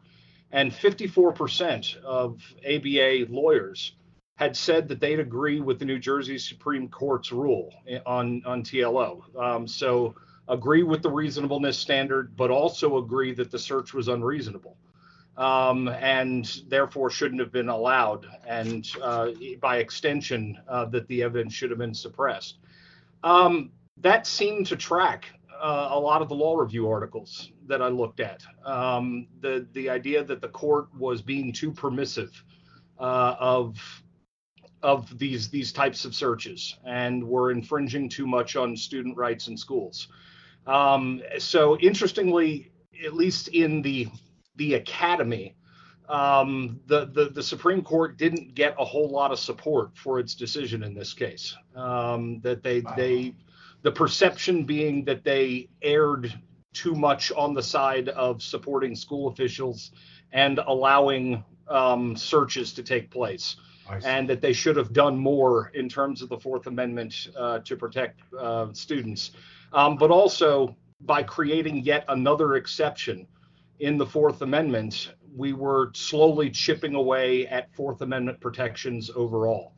[0.52, 3.96] and 54% of ABA lawyers
[4.36, 7.72] had said that they'd agree with the New Jersey Supreme Court's rule
[8.06, 9.22] on on TLO.
[9.36, 10.14] Um, so
[10.48, 14.76] agree with the reasonableness standard, but also agree that the search was unreasonable
[15.36, 19.30] um, and therefore shouldn't have been allowed, and uh,
[19.60, 22.58] by extension, uh, that the evidence should have been suppressed.
[23.22, 25.26] Um, that seemed to track
[25.60, 28.42] uh, a lot of the law review articles that I looked at.
[28.64, 32.44] Um, the the idea that the court was being too permissive
[32.98, 34.02] uh, of
[34.82, 39.56] of these these types of searches and were infringing too much on student rights in
[39.56, 40.08] schools.
[40.66, 42.72] Um, so interestingly,
[43.04, 44.08] at least in the
[44.56, 45.56] the academy,
[46.08, 50.34] um, the, the the Supreme Court didn't get a whole lot of support for its
[50.34, 51.56] decision in this case.
[51.74, 52.94] Um, that they wow.
[52.96, 53.34] they
[53.82, 56.32] the perception being that they erred
[56.72, 59.92] too much on the side of supporting school officials
[60.32, 63.56] and allowing um, searches to take place,
[64.04, 67.76] and that they should have done more in terms of the Fourth Amendment uh, to
[67.76, 69.32] protect uh, students,
[69.72, 73.26] um, but also by creating yet another exception
[73.80, 79.72] in the Fourth Amendment, we were slowly chipping away at Fourth Amendment protections overall.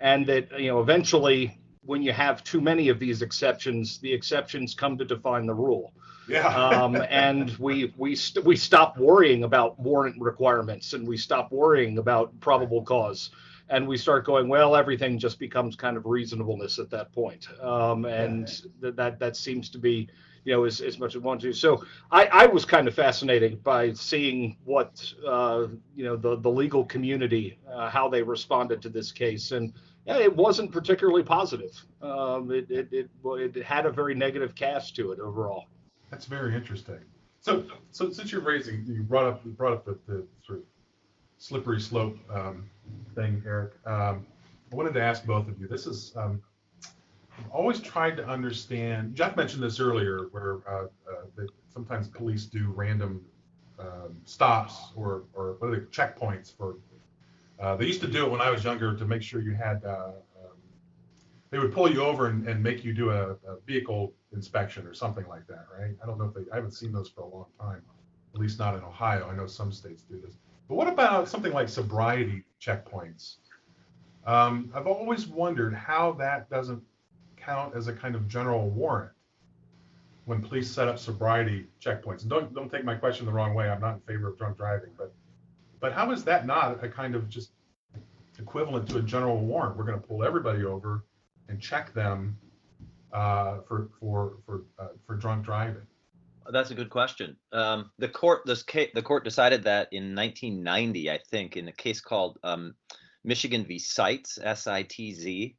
[0.00, 4.74] And that, you know, eventually, when you have too many of these exceptions, the exceptions
[4.74, 5.92] come to define the rule.
[6.28, 6.46] Yeah.
[6.56, 11.98] um, and we we st- we stop worrying about warrant requirements and we stop worrying
[11.98, 13.30] about probable cause
[13.68, 18.04] and we start going well everything just becomes kind of reasonableness at that point um,
[18.04, 18.70] and yeah.
[18.80, 20.08] th- that that seems to be
[20.44, 21.52] you know, as, as much as want to.
[21.52, 26.50] So I, I was kind of fascinated by seeing what, uh, you know, the, the
[26.50, 29.52] legal community, uh, how they responded to this case.
[29.52, 29.72] And
[30.06, 31.72] yeah, it wasn't particularly positive.
[32.00, 35.66] Um, it, it, it, it had a very negative cast to it overall.
[36.10, 36.98] That's very interesting.
[37.40, 40.64] So, so since you're raising, you brought up, you brought up the, the sort of
[41.42, 42.70] slippery slope um,
[43.16, 43.72] thing, Eric.
[43.84, 44.24] Um,
[44.70, 45.66] I wanted to ask both of you.
[45.66, 46.40] This is um,
[47.36, 49.16] I've always tried to understand.
[49.16, 53.24] Jeff mentioned this earlier, where uh, uh, sometimes police do random
[53.80, 56.76] um, stops or or what are they checkpoints for.
[57.60, 59.84] Uh, they used to do it when I was younger to make sure you had.
[59.84, 60.12] Uh,
[60.44, 60.56] um,
[61.50, 64.94] they would pull you over and, and make you do a, a, vehicle inspection or
[64.94, 65.94] something like that, right?
[66.02, 66.50] I don't know if they.
[66.52, 67.82] I haven't seen those for a long time,
[68.32, 69.28] at least not in Ohio.
[69.28, 70.36] I know some states do this.
[70.68, 73.36] But what about something like sobriety checkpoints?
[74.26, 76.82] Um, I've always wondered how that doesn't
[77.36, 79.12] count as a kind of general warrant
[80.24, 82.22] when police set up sobriety checkpoints.
[82.22, 83.68] And don't don't take my question the wrong way.
[83.68, 85.12] I'm not in favor of drunk driving, but
[85.80, 87.50] but how is that not a kind of just
[88.38, 89.76] equivalent to a general warrant?
[89.76, 91.04] We're going to pull everybody over
[91.48, 92.38] and check them
[93.12, 95.86] uh, for for for uh, for drunk driving.
[96.50, 97.36] That's a good question.
[97.52, 101.72] Um, the court this case, the court decided that in 1990, I think, in a
[101.72, 102.74] case called um,
[103.24, 103.78] Michigan v.
[103.78, 105.56] Sitz, S-I-T-Z,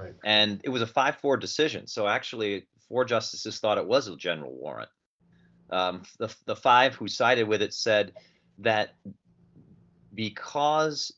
[0.00, 0.14] Right.
[0.24, 1.86] And it was a 5 4 decision.
[1.86, 4.88] So actually, four justices thought it was a general warrant.
[5.70, 8.12] Um, the, the five who sided with it said
[8.58, 8.94] that
[10.14, 11.12] because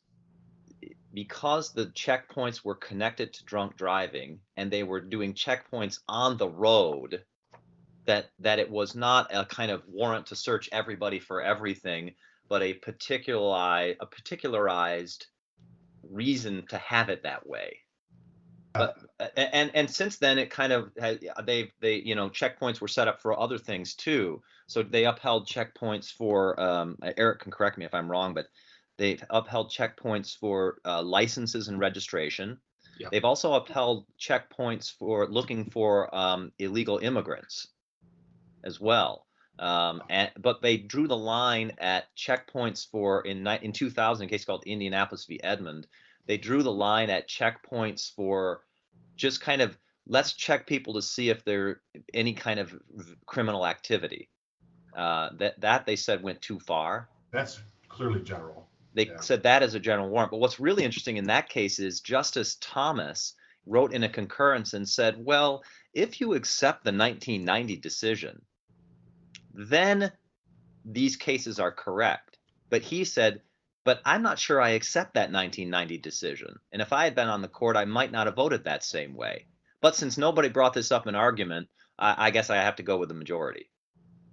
[1.14, 6.48] because the checkpoints were connected to drunk driving and they were doing checkpoints on the
[6.48, 7.22] road
[8.06, 12.12] that that it was not a kind of warrant to search everybody for everything
[12.52, 15.26] but a particularized a particularized
[16.10, 17.78] reason to have it that way.
[18.74, 18.98] But
[19.36, 20.90] and and since then it kind of
[21.44, 24.42] they they you know checkpoints were set up for other things too.
[24.66, 28.46] So they upheld checkpoints for um, eric can correct me if i'm wrong but
[28.98, 32.58] they've upheld checkpoints for uh, licenses and registration.
[32.98, 33.10] Yep.
[33.10, 37.68] they've also upheld checkpoints for looking for um, illegal immigrants
[38.64, 39.26] as well
[39.58, 44.44] um, and, but they drew the line at checkpoints for in in 2000 a case
[44.44, 45.86] called indianapolis v edmond
[46.26, 48.62] they drew the line at checkpoints for
[49.16, 51.80] just kind of let's check people to see if there
[52.12, 52.74] any kind of
[53.26, 54.28] criminal activity.
[54.96, 57.08] Uh, that that they said went too far.
[57.30, 58.68] That's clearly general.
[58.94, 59.20] They yeah.
[59.20, 60.30] said that as a general warrant.
[60.30, 63.34] But what's really interesting in that case is Justice Thomas
[63.64, 65.62] wrote in a concurrence and said, well,
[65.94, 68.42] if you accept the 1990 decision,
[69.54, 70.12] then
[70.84, 72.38] these cases are correct.
[72.70, 73.42] But he said
[73.84, 76.58] but I'm not sure I accept that 1990 decision.
[76.72, 79.14] And if I had been on the court, I might not have voted that same
[79.14, 79.46] way.
[79.80, 82.96] But since nobody brought this up in argument, I, I guess I have to go
[82.96, 83.68] with the majority.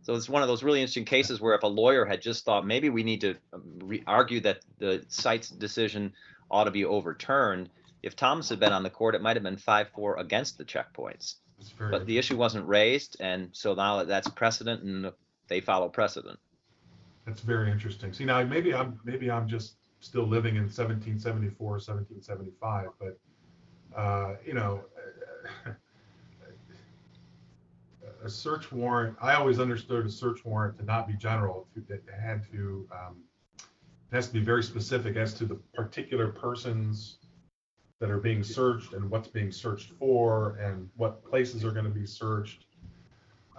[0.04, 2.66] So it's one of those really interesting cases where if a lawyer had just thought
[2.66, 6.14] maybe we need to um, re- argue that the Sitz decision
[6.50, 7.70] ought to be overturned,
[8.04, 10.66] if Thomas had been on the court, it might have been 5 4 against the
[10.66, 11.36] checkpoints.
[11.78, 15.12] But the issue wasn't raised, and so now that's precedent, and
[15.48, 16.40] they follow precedent.
[17.26, 18.14] That's very interesting.
[18.14, 23.20] See now maybe I'm maybe I'm just still living in 1774 1775, but
[23.96, 24.84] uh, you know
[28.24, 29.16] a search warrant.
[29.22, 31.68] I always understood a search warrant to not be general.
[31.74, 33.18] To, it had to um,
[33.58, 37.18] it has to be very specific as to the particular persons
[38.00, 41.92] that are being searched and what's being searched for and what places are going to
[41.92, 42.66] be searched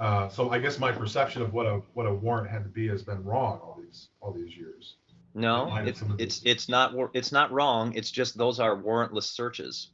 [0.01, 2.89] uh, so I guess my perception of what a what a warrant had to be
[2.89, 4.97] has been wrong all these all these years.
[5.35, 7.93] No, it's it's it's not it's not wrong.
[7.95, 9.91] It's just those are warrantless searches.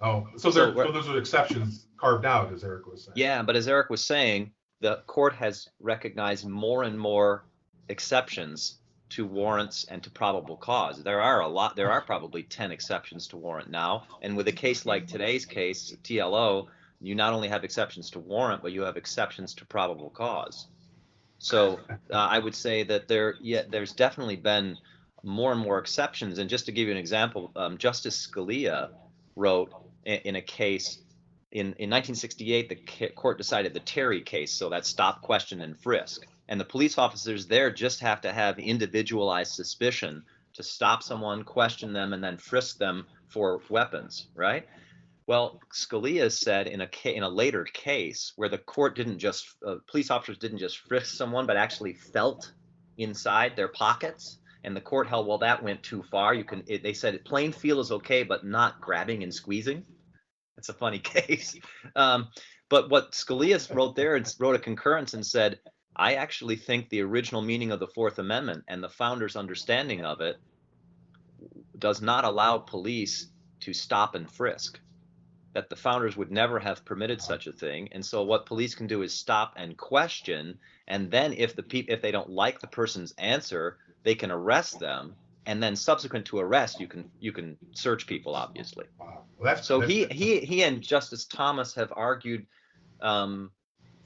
[0.00, 3.14] Oh, so So so those are exceptions carved out, as Eric was saying.
[3.14, 4.50] Yeah, but as Eric was saying,
[4.80, 7.44] the court has recognized more and more
[7.88, 8.77] exceptions
[9.10, 11.02] to warrants and to probable cause.
[11.02, 11.76] There are a lot.
[11.76, 15.94] There are probably ten exceptions to warrant now, and with a case like today's case,
[16.04, 16.68] TLO,
[17.00, 20.66] you not only have exceptions to warrant, but you have exceptions to probable cause.
[21.38, 21.78] So
[22.10, 24.76] uh, I would say that there, yeah, there's definitely been
[25.22, 26.38] more and more exceptions.
[26.38, 28.90] And just to give you an example, um, Justice Scalia
[29.36, 29.72] wrote
[30.04, 30.98] in, in a case
[31.50, 36.26] in, in 1968, the court decided the Terry case, so that stop, question, and frisk.
[36.48, 40.22] And the police officers there just have to have individualized suspicion
[40.54, 44.66] to stop someone, question them, and then frisk them for weapons, right?
[45.26, 49.76] Well, Scalia said in a in a later case where the court didn't just uh,
[49.86, 52.52] police officers didn't just frisk someone, but actually felt
[52.96, 56.32] inside their pockets, and the court held well that went too far.
[56.32, 59.84] You can it, they said plain feel is okay, but not grabbing and squeezing.
[60.56, 61.54] It's a funny case.
[61.94, 62.28] Um,
[62.70, 65.58] but what Scalia wrote there and wrote a concurrence and said,
[65.98, 70.20] I actually think the original meaning of the Fourth Amendment and the founders' understanding of
[70.20, 70.36] it
[71.78, 73.26] does not allow police
[73.60, 74.80] to stop and frisk.
[75.54, 77.88] That the founders would never have permitted such a thing.
[77.92, 81.86] And so what police can do is stop and question, and then if the peop
[81.88, 85.16] if they don't like the person's answer, they can arrest them.
[85.46, 88.84] And then subsequent to arrest, you can you can search people, obviously.
[89.00, 89.24] Wow.
[89.38, 92.46] Well, So he he he and Justice Thomas have argued
[93.00, 93.50] um,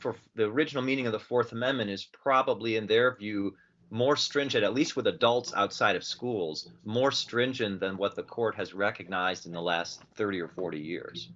[0.02, 3.56] for the original meaning of the Fourth Amendment is probably, in their view,
[3.90, 8.54] more stringent, at least with adults outside of schools, more stringent than what the court
[8.56, 11.28] has recognized in the last 30 or 40 years.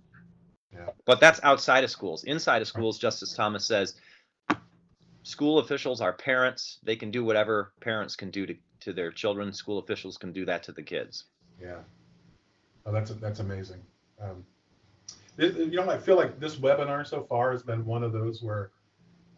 [0.73, 0.89] Yeah.
[1.05, 2.25] But that's outside of schools.
[2.25, 3.95] Inside of schools, Justice Thomas says
[5.23, 6.79] school officials are parents.
[6.83, 9.53] They can do whatever parents can do to, to their children.
[9.53, 11.25] School officials can do that to the kids.
[11.61, 11.81] Yeah.
[12.85, 13.83] Oh, that's that's amazing.
[14.21, 14.45] Um,
[15.39, 18.71] you know, I feel like this webinar so far has been one of those where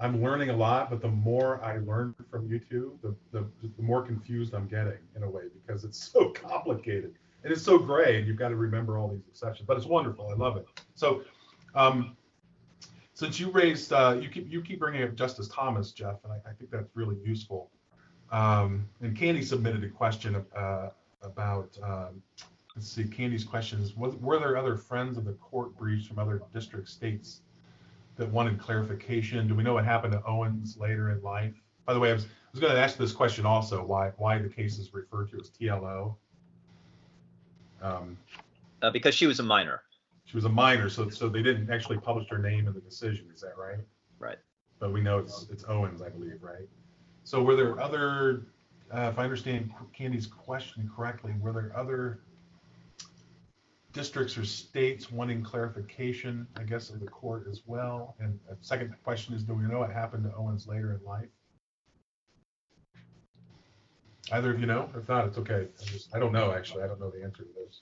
[0.00, 3.82] I'm learning a lot, but the more I learn from you two, the, the, the
[3.82, 8.18] more confused I'm getting in a way because it's so complicated and it's so gray
[8.18, 10.28] and you've got to remember all these exceptions, but it's wonderful.
[10.28, 10.66] I love it.
[10.94, 11.22] So,
[11.74, 12.16] um,
[13.14, 16.36] since you raised, uh, you keep, you keep bringing up Justice Thomas, Jeff, and I,
[16.48, 17.68] I think that's really useful.
[18.30, 20.90] Um, and Candy submitted a question, uh,
[21.22, 22.22] about, um,
[22.78, 23.96] let's see, Candy's questions.
[23.96, 27.40] were there other friends of the court briefs from other district states
[28.14, 29.48] that wanted clarification?
[29.48, 31.54] Do we know what happened to Owens later in life?
[31.86, 34.38] By the way, I was, I was going to ask this question also, why, why
[34.38, 36.14] the case is referred to as TLO.
[37.82, 38.16] Um,
[38.80, 39.82] Uh, because she was a minor.
[40.24, 43.26] she was a minor, so, so they didn't actually publish her name in the decision,
[43.34, 43.80] is that right?
[44.20, 44.38] Right.
[44.78, 46.68] But we know it's, it's Owens, I believe, right?
[47.24, 48.46] So were there other,
[48.94, 52.20] uh, if I understand Candy's question correctly, were there other
[53.92, 58.14] districts or states wanting clarification, I guess, of the court as well?
[58.20, 61.28] And a second question is, do we know what happened to Owens later in life?
[64.30, 64.90] Either of you know?
[64.94, 65.68] If not, it's okay.
[65.80, 66.82] I just, I don't know, actually.
[66.82, 67.80] I don't know the answer to this.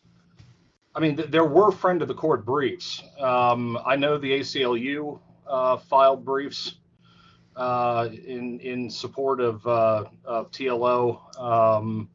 [0.95, 3.03] I mean, th- there were friend of the court briefs.
[3.19, 6.77] Um, I know the ACLU uh, filed briefs
[7.57, 11.41] uh, in in support of, uh, of TLO.
[11.41, 12.09] Um,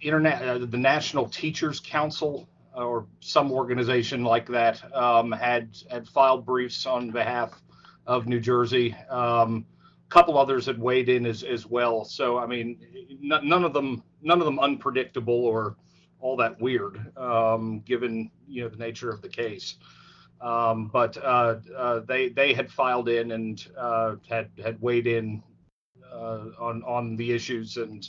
[0.00, 6.46] Internet, uh, the National Teachers Council or some organization like that um, had had filed
[6.46, 7.60] briefs on behalf
[8.06, 8.94] of New Jersey.
[9.08, 9.66] Um,
[10.06, 12.04] a couple others had weighed in as, as well.
[12.04, 12.78] So I mean,
[13.10, 15.76] n- none of them none of them unpredictable or
[16.20, 19.76] all that weird, um, given you know the nature of the case.
[20.40, 25.42] Um, but uh, uh, they they had filed in and uh, had had weighed in
[26.10, 28.08] uh, on on the issues and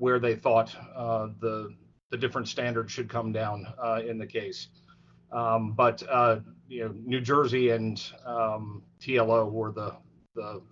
[0.00, 1.74] where they thought uh, the
[2.10, 4.68] the different standards should come down uh, in the case.
[5.30, 9.94] Um, but uh, you know, New Jersey and um, TLO were the
[10.34, 10.62] the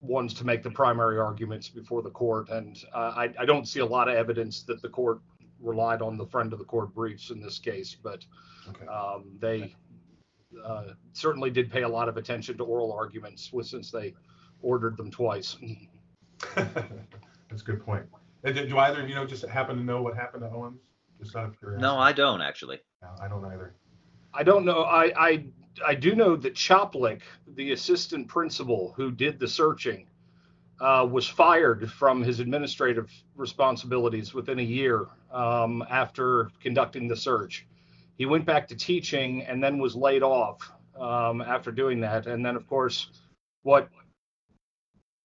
[0.00, 3.80] ones to make the primary arguments before the court, and uh, I, I don't see
[3.80, 5.20] a lot of evidence that the court
[5.60, 8.24] relied on the friend of the court briefs in this case, but
[8.68, 8.86] Okay.
[8.86, 9.74] um, they
[10.64, 14.14] uh, certainly did pay a lot of attention to oral arguments since they
[14.60, 15.56] ordered them twice.
[17.52, 18.06] That's a good point.
[18.44, 20.80] Do do either of you know, just happen to know what happened to Owens?
[21.22, 21.82] Just out of curiosity.
[21.82, 22.80] No, I don't actually.
[23.02, 23.74] No, I don't either.
[24.32, 24.84] I don't know.
[24.84, 25.44] I, I
[25.86, 30.06] I do know that Choplick, the assistant principal who did the searching,
[30.80, 37.66] uh, was fired from his administrative responsibilities within a year um, after conducting the search.
[38.16, 42.26] He went back to teaching and then was laid off um, after doing that.
[42.26, 43.10] And then, of course,
[43.62, 43.90] what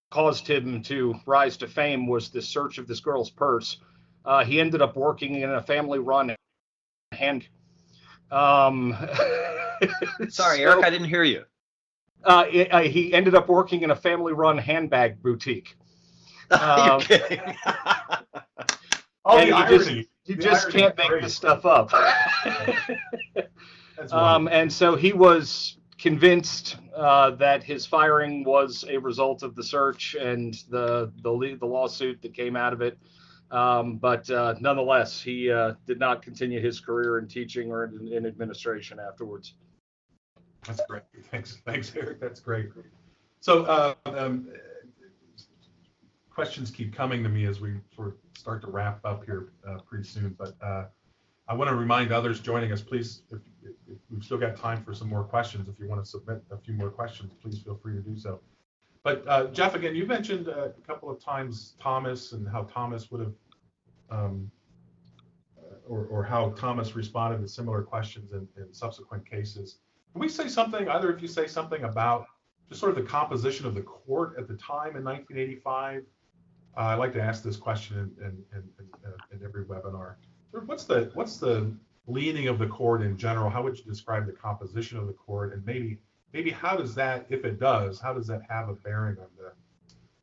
[0.10, 3.78] caused him to rise to fame was the search of this girl's purse.
[4.26, 6.36] Uh, he ended up working in a family-run
[7.12, 7.48] hand.
[8.32, 8.94] Um,
[10.30, 11.44] Sorry, so, Eric, I didn't hear you.
[12.24, 15.76] Uh, it, uh, he ended up working in a family-run handbag boutique.
[16.52, 17.42] Are Um, you kidding?
[19.26, 19.90] Oh, And the you just-
[20.26, 21.24] You The just can't make great.
[21.24, 21.90] this stuff up.
[23.98, 29.56] That's um, and so he was convinced uh, that his firing was a result of
[29.56, 32.98] the search and the the, the lawsuit that came out of it.
[33.50, 38.12] Um, but uh, nonetheless, he uh, did not continue his career in teaching or in,
[38.12, 39.54] in administration afterwards.
[40.66, 41.04] That's great.
[41.32, 42.20] Thanks, thanks, Eric.
[42.20, 42.70] That's great.
[43.40, 44.50] So, uh, um,
[46.30, 49.78] questions keep coming to me as we sort of start to wrap up here uh,
[49.88, 50.36] pretty soon.
[50.38, 50.86] But uh,
[51.50, 54.94] I want to remind others joining us, please, if, if we've still got time for
[54.94, 55.70] some more questions.
[55.70, 58.42] If you want to submit a few more questions, please feel free to do so.
[59.04, 63.22] But uh, Jeff, again, you mentioned a couple of times Thomas and how Thomas would
[63.22, 63.34] have,
[64.10, 64.52] um,
[65.88, 69.78] or, or how Thomas responded to similar questions in, in subsequent cases.
[70.12, 72.26] Can we say something, either of you say something about
[72.68, 76.04] just sort of the composition of the court at the time in 1985?
[76.76, 80.16] Uh, I like to ask this question in, in, in, in every webinar.
[80.66, 81.72] What's the what's the
[82.08, 83.50] leaning of the court in general?
[83.50, 86.00] How would you describe the composition of the court, and maybe
[86.34, 89.52] maybe how does that, if it does, how does that have a bearing on the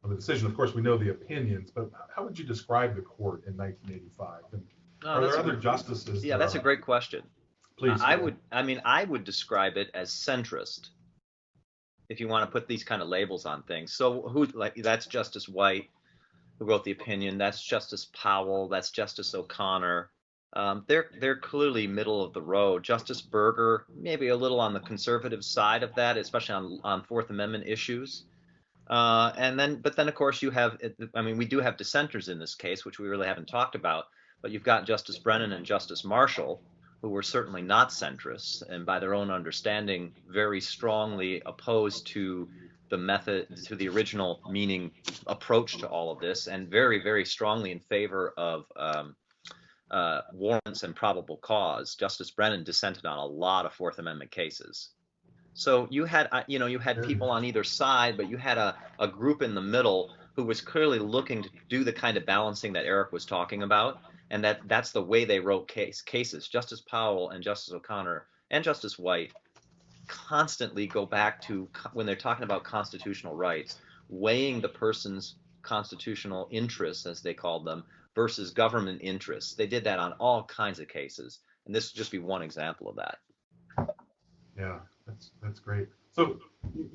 [0.03, 0.47] on the decision?
[0.47, 4.43] Of course, we know the opinions, but how would you describe the court in 1985?
[4.53, 4.67] And
[5.03, 6.25] No, are there other good- justices?
[6.25, 7.23] Yeah, that that's a great question.
[7.77, 8.01] Please.
[8.01, 10.91] I would, I mean, I would describe it as centrist.
[12.09, 15.07] If you want to put these kind of labels on things, so who like that's
[15.07, 15.91] Justice White,
[16.59, 17.39] who wrote the opinion.
[17.39, 18.69] That's Justice Powell.
[18.69, 20.11] That's Justice O'Connor.
[20.55, 22.85] Um, they're they're clearly middle of the road.
[22.85, 27.31] Justice Burger, maybe a little on the conservative side of that, especially on on Fourth
[27.31, 28.25] Amendment issues.
[28.89, 30.77] Uh, and then, but then of course you have,
[31.15, 34.05] I mean, we do have dissenters in this case, which we really haven't talked about.
[34.43, 36.61] But you've got Justice Brennan and Justice Marshall,
[37.01, 42.49] who were certainly not centrists and by their own understanding very strongly opposed to
[42.91, 44.91] the method to the original meaning
[45.27, 49.17] approach to all of this and very very strongly in favor of um,
[49.91, 51.95] uh, warrants and probable cause.
[51.95, 54.91] Justice brennan dissented on a lot of fourth amendment cases.
[55.55, 58.59] So you had uh, you know you had people on either side but you had
[58.59, 62.27] a, a group in the middle who was clearly looking to do the kind of
[62.27, 66.49] balancing that eric was talking about and that that's the way they wrote case cases.
[66.49, 69.33] Justice Powell and Justice O'Connor and Justice White
[70.07, 73.79] constantly go back to when they're talking about constitutional rights,
[74.09, 77.85] weighing the person's constitutional interests, as they called them,
[78.15, 79.55] versus government interests.
[79.55, 82.89] They did that on all kinds of cases, and this would just be one example
[82.89, 83.19] of that.
[84.59, 85.89] Yeah, that's that's great.
[86.13, 86.39] So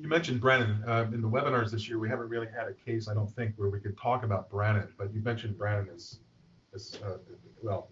[0.00, 1.98] you mentioned Brennan um, in the webinars this year.
[1.98, 4.88] We haven't really had a case, I don't think, where we could talk about Brennan.
[4.96, 6.20] But you mentioned Brennan as,
[6.74, 7.18] as uh,
[7.62, 7.88] well.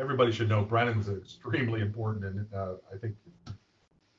[0.00, 3.14] Everybody should know Brennan's extremely important and uh, I think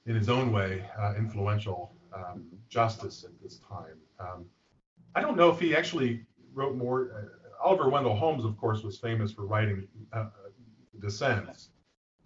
[0.06, 3.98] in his own way uh, influential um, justice at this time.
[4.20, 4.46] Um,
[5.16, 7.32] I don't know if he actually wrote more.
[7.64, 10.26] Oliver Wendell Holmes, of course, was famous for writing uh,
[11.00, 11.70] dissents.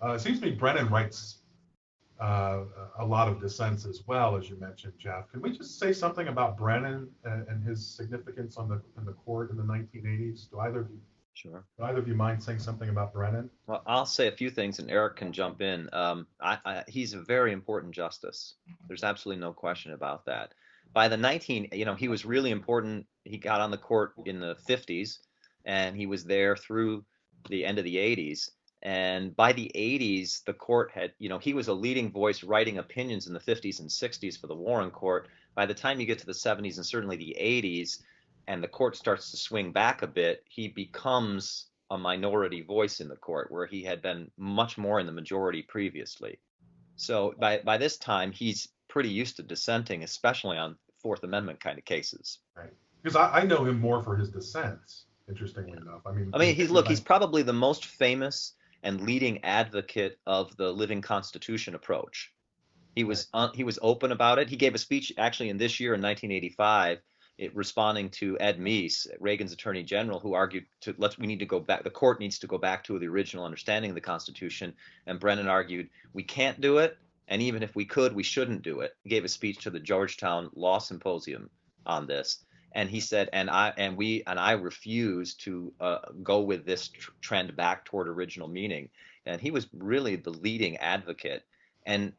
[0.03, 1.39] Uh, it seems to me Brennan writes
[2.19, 2.61] uh,
[2.99, 5.31] a lot of dissents as well, as you mentioned, Jeff.
[5.31, 9.13] Can we just say something about Brennan and, and his significance on the in the
[9.13, 10.49] court in the 1980s?
[10.49, 10.99] Do either of you,
[11.33, 11.63] Sure.
[11.77, 13.51] do either of you mind saying something about Brennan?
[13.67, 15.87] Well, I'll say a few things, and Eric can jump in.
[15.93, 18.55] Um, I, I, he's a very important justice.
[18.87, 20.53] There's absolutely no question about that.
[20.93, 23.05] By the 19, you know, he was really important.
[23.27, 25.19] He got on the court in the 50s,
[25.65, 27.05] and he was there through
[27.49, 28.49] the end of the 80s.
[28.83, 32.77] And by the 80s, the court had, you know, he was a leading voice writing
[32.77, 35.27] opinions in the 50s and 60s for the Warren Court.
[35.55, 38.03] By the time you get to the 70s and certainly the 80s,
[38.47, 43.07] and the court starts to swing back a bit, he becomes a minority voice in
[43.07, 46.39] the court where he had been much more in the majority previously.
[46.95, 51.77] So by by this time he's pretty used to dissenting, especially on Fourth Amendment kind
[51.77, 52.39] of cases.
[53.07, 55.05] Because I, I know him more for his dissents.
[55.29, 58.53] Interestingly enough, I mean, I mean, he's look, he's probably the most famous
[58.83, 62.33] and leading advocate of the living constitution approach.
[62.95, 64.49] He was uh, he was open about it.
[64.49, 66.99] He gave a speech actually in this year in 1985
[67.37, 71.45] it, responding to Ed Meese, Reagan's Attorney General, who argued to let's we need to
[71.45, 71.83] go back.
[71.83, 74.73] The court needs to go back to the original understanding of the Constitution.
[75.05, 76.97] And Brennan argued we can't do it,
[77.27, 78.95] and even if we could, we shouldn't do it.
[79.03, 81.49] He gave a speech to the Georgetown Law Symposium
[81.85, 82.43] on this,
[82.77, 86.89] and he said, and I and we and I refuse to uh, go with this
[86.89, 88.89] tr- trend back toward original meaning.
[89.25, 91.43] And he was really the leading advocate.
[91.87, 92.13] And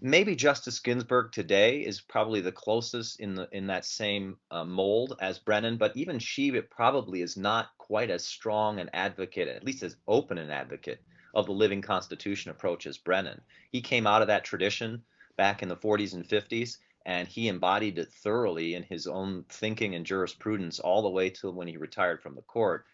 [0.00, 5.16] maybe Justice Ginsburg today is probably the closest in the in that same uh, mold
[5.20, 9.82] as Brennan, but even she probably is not quite as strong an advocate, at least
[9.82, 11.02] as open an advocate
[11.34, 13.40] of the living constitution approach as Brennan.
[13.72, 15.02] He came out of that tradition
[15.36, 19.94] back in the 40s and 50s, and he embodied it thoroughly in his own thinking
[19.94, 22.84] and jurisprudence all the way till when he retired from the court.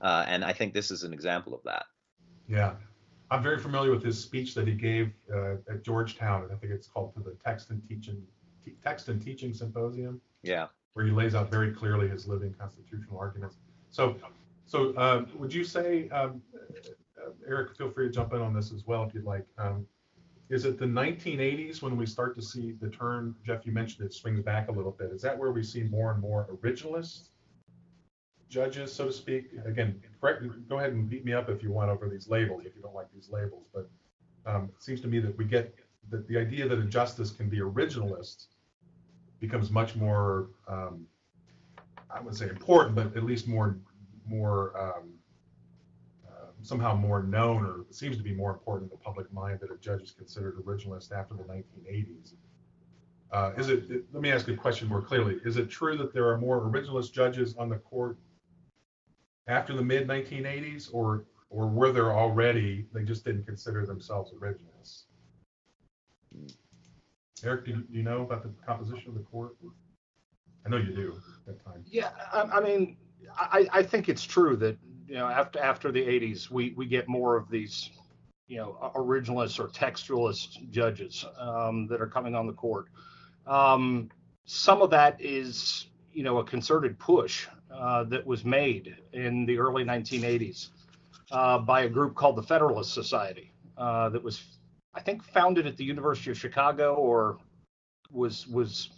[0.00, 1.84] Uh, and I think this is an example of that.
[2.48, 2.74] Yeah,
[3.30, 6.48] I'm very familiar with his speech that he gave uh, at Georgetown.
[6.50, 8.22] I think it's called to the Text and Teaching
[8.82, 10.20] Text and Teaching Symposium.
[10.42, 10.68] Yeah.
[10.94, 13.56] Where he lays out very clearly his living constitutional arguments.
[13.90, 14.16] So,
[14.66, 18.72] so uh, would you say, um, uh, Eric, feel free to jump in on this
[18.72, 19.46] as well if you'd like.
[19.58, 19.86] Um,
[20.48, 24.14] is it the 1980s when we start to see the term, Jeff, you mentioned it
[24.14, 25.10] swings back a little bit.
[25.12, 27.28] Is that where we see more and more originalists
[28.48, 29.50] judges, so to speak.
[29.64, 32.74] Again, correct, go ahead and beat me up if you want over these labels, if
[32.74, 33.66] you don't like these labels.
[33.72, 33.88] But
[34.46, 35.74] um, it seems to me that we get
[36.10, 38.46] that the idea that a justice can be originalist
[39.40, 41.06] becomes much more, um,
[42.10, 43.76] I wouldn't say important, but at least more,
[44.26, 45.10] more um,
[46.62, 49.76] somehow more known, or seems to be more important in the public mind that a
[49.78, 52.34] judge is considered originalist after the 1980s.
[53.30, 55.38] Uh, is it, it, let me ask a question more clearly.
[55.44, 58.16] Is it true that there are more originalist judges on the court
[59.46, 62.86] after the mid 1980s, or or were there already?
[62.92, 65.04] They just didn't consider themselves originalists.
[67.44, 69.52] Eric, do you, do you know about the composition of the court?
[70.66, 71.84] I know you do at that time.
[71.86, 72.96] Yeah, I, I mean,
[73.36, 74.76] I, I think it's true that
[75.08, 77.90] you know after after the 80s, we we get more of these
[78.46, 82.86] you know originalist or textualist judges um, that are coming on the court.
[83.46, 84.10] Um,
[84.44, 89.58] some of that is you know a concerted push uh, that was made in the
[89.58, 90.68] early 1980s
[91.30, 94.42] uh, by a group called the Federalist Society uh, that was,
[94.94, 97.38] I think, founded at the University of Chicago or
[98.10, 98.90] was was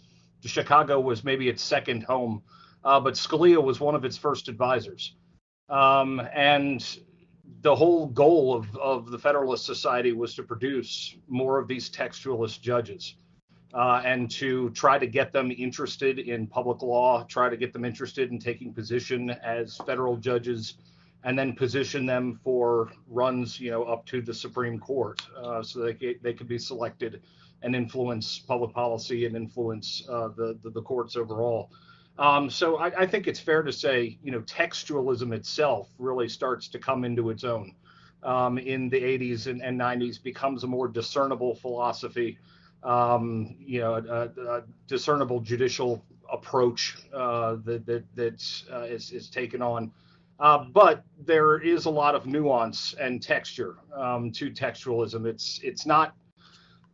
[0.43, 2.41] Chicago was maybe its second home,
[2.83, 5.15] uh, but Scalia was one of its first advisors.
[5.71, 6.85] Um, and
[7.61, 12.61] the whole goal of, of the Federalist Society was to produce more of these textualist
[12.61, 13.15] judges
[13.73, 17.85] uh, and to try to get them interested in public law, try to get them
[17.85, 20.75] interested in taking position as federal judges,
[21.23, 25.79] and then position them for runs, you know, up to the Supreme Court, uh, so
[25.79, 27.21] they they could be selected
[27.63, 31.69] and influence public policy and influence uh, the, the, the courts overall.
[32.17, 36.67] Um, so I, I, think it's fair to say, you know, textualism itself really starts
[36.67, 37.73] to come into its own
[38.21, 42.37] um, in the 80s and, and 90s, becomes a more discernible philosophy
[42.83, 49.29] um, you know, a, a, discernible judicial approach uh, that that that uh, is, is
[49.29, 49.91] taken on.
[50.39, 55.25] Uh, but there is a lot of nuance and texture um, to textualism.
[55.25, 56.15] It's it's not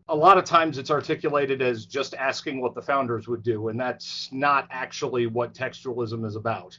[0.10, 3.80] a lot of times it's articulated as just asking what the founders would do, and
[3.80, 6.78] that's not actually what textualism is about.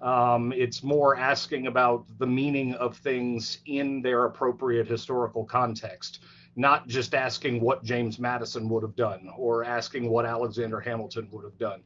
[0.00, 6.20] Um, it's more asking about the meaning of things in their appropriate historical context
[6.56, 11.44] not just asking what James Madison would have done or asking what Alexander Hamilton would
[11.44, 11.82] have done.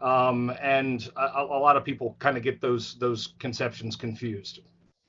[0.00, 4.60] Um, and a, a, lot of people kind of get those those conceptions confused.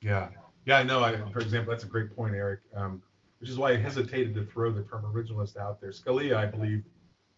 [0.01, 0.29] Yeah,
[0.65, 1.03] yeah, I know.
[1.03, 2.61] I, for example, that's a great point, Eric.
[2.75, 3.03] Um,
[3.39, 5.91] which is why I hesitated to throw the term originalist out there.
[5.91, 6.83] Scalia, I believe,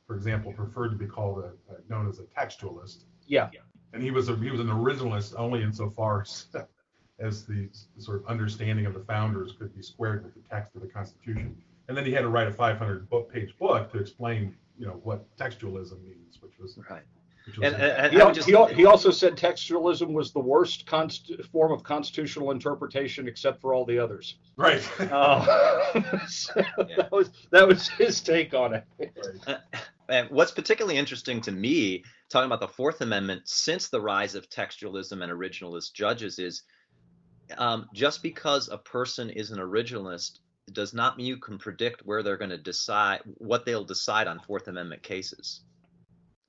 [0.08, 3.06] for example, preferred to be called a, a known as a textualist.
[3.28, 3.50] Yeah.
[3.94, 6.48] And he was a, he was an originalist only insofar as,
[7.20, 10.76] as the, the sort of understanding of the founders could be squared with the text
[10.76, 11.56] of the Constitution
[11.92, 15.02] and then he had to write a 500 book page book to explain you know
[15.04, 17.21] what textualism means which was right which was
[17.64, 21.84] and, and, he, just, he, he, also said textualism was the worst const- form of
[21.84, 24.82] constitutional interpretation except for all the others right
[25.12, 26.96] uh, so yeah.
[26.98, 28.86] that was that was his take on it
[29.48, 29.56] uh,
[30.10, 34.50] and what's particularly interesting to me talking about the fourth amendment since the rise of
[34.50, 36.64] textualism and originalist judges is
[37.58, 40.40] um, just because a person is an originalist
[40.72, 44.40] does not mean you can predict where they're going to decide what they'll decide on
[44.40, 45.62] Fourth Amendment cases.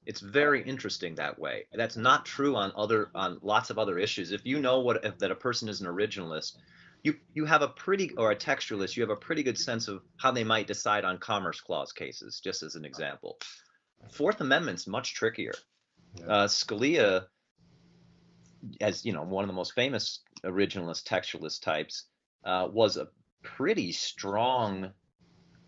[0.06, 1.66] It's very interesting that way.
[1.72, 4.32] That's not true on other on lots of other issues.
[4.32, 6.56] If you know what if, that a person is an originalist,
[7.02, 10.02] you you have a pretty or a textualist, you have a pretty good sense of
[10.16, 12.40] how they might decide on Commerce Clause cases.
[12.42, 13.38] Just as an example,
[14.10, 15.54] Fourth Amendment's much trickier.
[16.26, 17.26] Uh, Scalia,
[18.80, 22.04] as you know, one of the most famous originalist textualist types,
[22.44, 23.08] uh, was a
[23.42, 24.92] pretty strong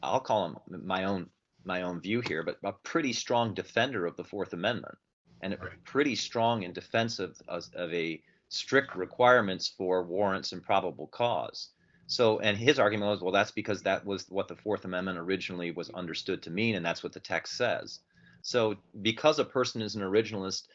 [0.04, 1.30] I'll call him my own
[1.64, 4.96] my own view here, but a pretty strong defender of the Fourth Amendment
[5.42, 11.06] and pretty strong in defense of, of, of, a strict requirements for warrants and probable
[11.08, 11.68] cause.
[12.06, 15.70] So, and his argument was, well, that's because that was what the Fourth Amendment originally
[15.70, 18.00] was understood to mean, and that's what the text says.
[18.42, 20.68] So, because a person is an originalist,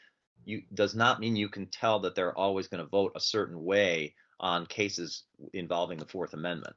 [0.46, 3.64] you does not mean you can tell that they're always going to vote a certain
[3.64, 6.76] way on cases involving the Fourth Amendment.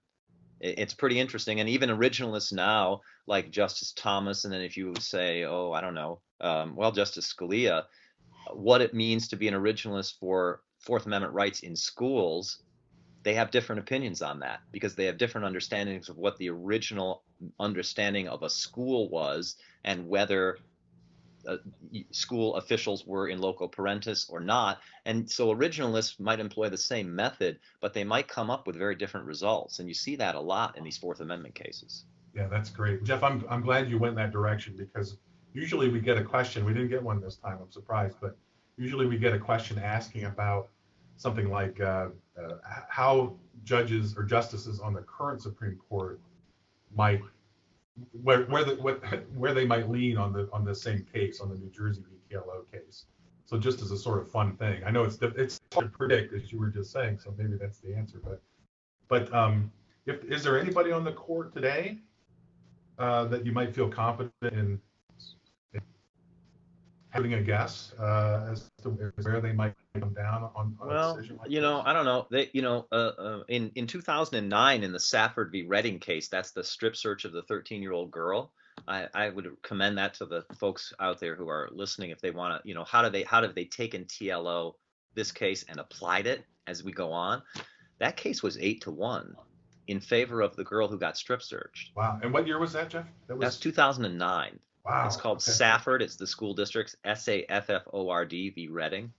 [0.62, 4.94] It- It's pretty interesting, and even originalists now, like Justice Thomas, and then if you
[5.00, 7.84] say, oh, I don't know, um, well, Justice Scalia,
[8.54, 12.58] what it means to be an originalist for Fourth Amendment rights in schools
[13.24, 17.24] they have different opinions on that because they have different understandings of what the original
[17.60, 20.58] understanding of a school was and whether
[21.46, 21.56] uh,
[22.10, 24.80] school officials were in loco parentis or not.
[25.04, 28.94] And so originalists might employ the same method, but they might come up with very
[28.94, 29.78] different results.
[29.78, 32.04] And you see that a lot in these Fourth Amendment cases.
[32.34, 33.04] Yeah, that's great.
[33.04, 35.16] Jeff, I'm, I'm glad you went that direction because
[35.52, 36.64] usually we get a question.
[36.64, 37.58] We didn't get one this time.
[37.60, 38.36] I'm surprised, but
[38.76, 40.68] usually we get a question asking about
[41.16, 42.08] something like uh,
[42.40, 42.54] uh,
[42.88, 46.20] how judges or justices on the current Supreme Court
[46.94, 47.20] might
[48.22, 49.02] where where the what
[49.34, 52.34] where they might lean on the on the same case on the New Jersey v.
[52.34, 53.06] TLO case.
[53.44, 56.32] So just as a sort of fun thing, I know it's it's hard to predict
[56.32, 57.18] as you were just saying.
[57.18, 58.18] So maybe that's the answer.
[58.22, 58.40] But
[59.08, 59.70] but um,
[60.06, 61.98] if is there anybody on the court today
[62.98, 64.80] uh, that you might feel confident in
[67.12, 71.14] having a guess uh, as to where they might come down on, on a Well,
[71.16, 71.62] decision like you this?
[71.62, 72.26] know, I don't know.
[72.30, 75.62] They, you know, uh, uh, in in 2009, in the Safford v.
[75.64, 78.52] Redding case, that's the strip search of the 13-year-old girl.
[78.88, 82.30] I, I would commend that to the folks out there who are listening if they
[82.30, 84.74] want to, you know, how do they how have they taken TLO
[85.14, 87.42] this case and applied it as we go on?
[87.98, 89.36] That case was eight to one
[89.86, 91.90] in favor of the girl who got strip searched.
[91.94, 92.18] Wow.
[92.22, 93.06] And what year was that, Jeff?
[93.26, 94.58] That was That's 2009.
[94.84, 95.06] Wow.
[95.06, 95.52] It's called okay.
[95.52, 96.02] Safford.
[96.02, 98.68] It's the school district's S A F F O R D v.
[98.68, 99.12] Redding.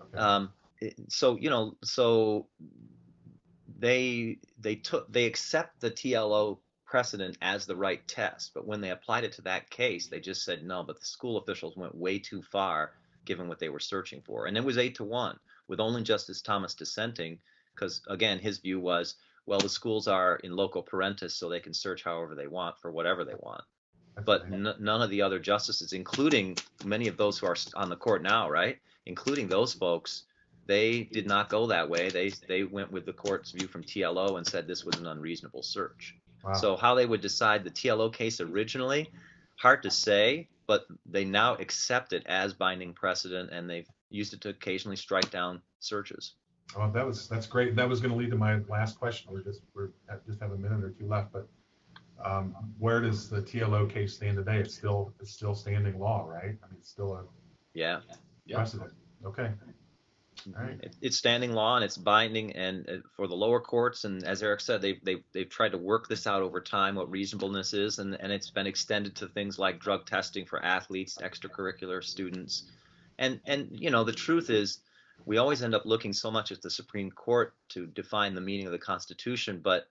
[0.00, 0.18] Okay.
[0.18, 0.50] Um,
[1.08, 2.46] so you know, so
[3.78, 8.90] they they took they accept the TLO precedent as the right test, but when they
[8.90, 10.82] applied it to that case, they just said no.
[10.82, 12.92] But the school officials went way too far,
[13.24, 15.38] given what they were searching for, and it was eight to one
[15.68, 17.38] with only Justice Thomas dissenting,
[17.74, 21.74] because again, his view was, well, the schools are in loco parentis, so they can
[21.74, 23.62] search however they want for whatever they want
[24.24, 27.96] but n- none of the other justices, including many of those who are on the
[27.96, 30.24] court now, right, including those folks,
[30.66, 32.10] they did not go that way.
[32.10, 35.62] They they went with the court's view from TLO and said this was an unreasonable
[35.62, 36.14] search.
[36.44, 36.52] Wow.
[36.54, 39.10] So how they would decide the TLO case originally,
[39.56, 44.40] hard to say, but they now accept it as binding precedent, and they've used it
[44.42, 46.34] to occasionally strike down searches.
[46.76, 47.74] Well, that was that's great.
[47.76, 49.32] That was going to lead to my last question.
[49.32, 49.90] We're just we're
[50.26, 51.48] just have a minute or two left, but
[52.24, 54.58] um, where does the TLO case stand today?
[54.58, 56.56] It's still it's still standing law, right?
[56.62, 57.24] I mean, it's still a
[57.74, 58.00] Yeah.
[58.46, 58.56] Yeah.
[58.56, 58.92] precedent.
[59.24, 59.50] Okay.
[60.46, 60.78] All right.
[60.82, 64.42] It, it's standing law and it's binding, and uh, for the lower courts, and as
[64.42, 67.98] Eric said, they've they've they've tried to work this out over time, what reasonableness is,
[67.98, 72.70] and and it's been extended to things like drug testing for athletes, extracurricular students,
[73.18, 74.78] and and you know the truth is,
[75.26, 78.66] we always end up looking so much at the Supreme Court to define the meaning
[78.66, 79.88] of the Constitution, but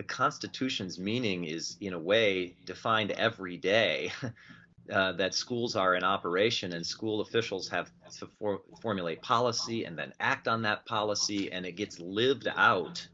[0.00, 4.10] the Constitution's meaning is in a way defined every day.
[4.90, 9.98] uh, that schools are in operation and school officials have to for, formulate policy and
[9.98, 13.06] then act on that policy and it gets lived out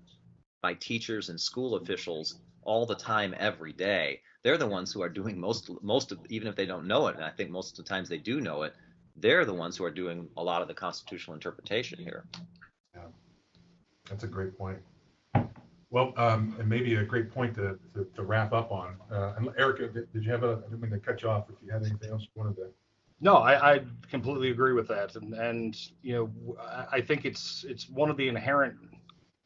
[0.62, 5.08] by teachers and school officials all the time every day they're the ones who are
[5.08, 7.84] doing most most of even if they don't know it and i think most of
[7.84, 8.72] the times they do know it
[9.16, 12.24] they're the ones who are doing a lot of the constitutional interpretation here
[12.94, 13.02] Yeah,
[14.08, 14.78] That's a great point.
[15.96, 18.96] Well, um, and maybe a great point to, to, to wrap up on.
[19.10, 21.48] Uh, and Erica, did, did you have a, I didn't mean to cut you off.
[21.48, 22.66] If you had anything else you wanted to.
[23.22, 27.64] No, I, I completely agree with that, and and you know I- I think it's
[27.66, 28.76] it's one of the inherent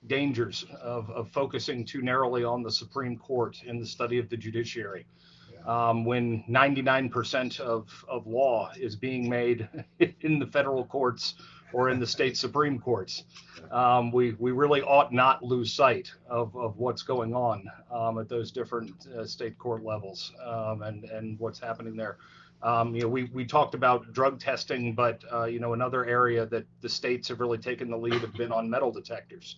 [0.08, 4.36] dangers of of focusing too narrowly on the Supreme Court in the study of the
[4.36, 5.06] judiciary.
[5.66, 9.68] Um, when 99% of of law is being made
[10.22, 11.34] in the federal courts
[11.72, 13.24] or in the state supreme courts,
[13.70, 18.28] um, we we really ought not lose sight of of what's going on um, at
[18.28, 22.18] those different uh, state court levels um, and and what's happening there.
[22.62, 26.44] Um, you know, we, we talked about drug testing, but, uh, you know, another area
[26.46, 29.56] that the states have really taken the lead have been on metal detectors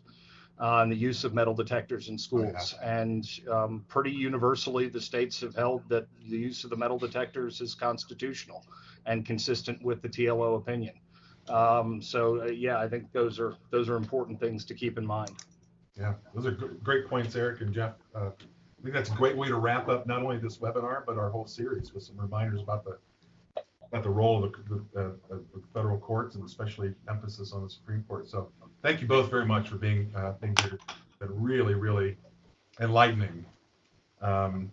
[0.60, 2.74] uh, and the use of metal detectors in schools.
[2.82, 7.60] And um, pretty universally, the states have held that the use of the metal detectors
[7.60, 8.64] is constitutional
[9.04, 10.94] and consistent with the TLO opinion.
[11.48, 15.06] Um, so, uh, yeah, I think those are those are important things to keep in
[15.06, 15.32] mind.
[15.98, 17.94] Yeah, those are gr- great points, Eric and Jeff.
[18.14, 21.18] Uh, I think that's a great way to wrap up not only this webinar, but
[21.18, 22.98] our whole series with some reminders about the
[23.92, 27.68] about the role of the, the, uh, the federal courts and especially emphasis on the
[27.68, 28.26] Supreme Court.
[28.26, 28.50] So
[28.82, 30.78] thank you both very much for being uh, being here
[31.22, 32.16] been really, really
[32.80, 33.44] enlightening.
[34.20, 34.70] Um,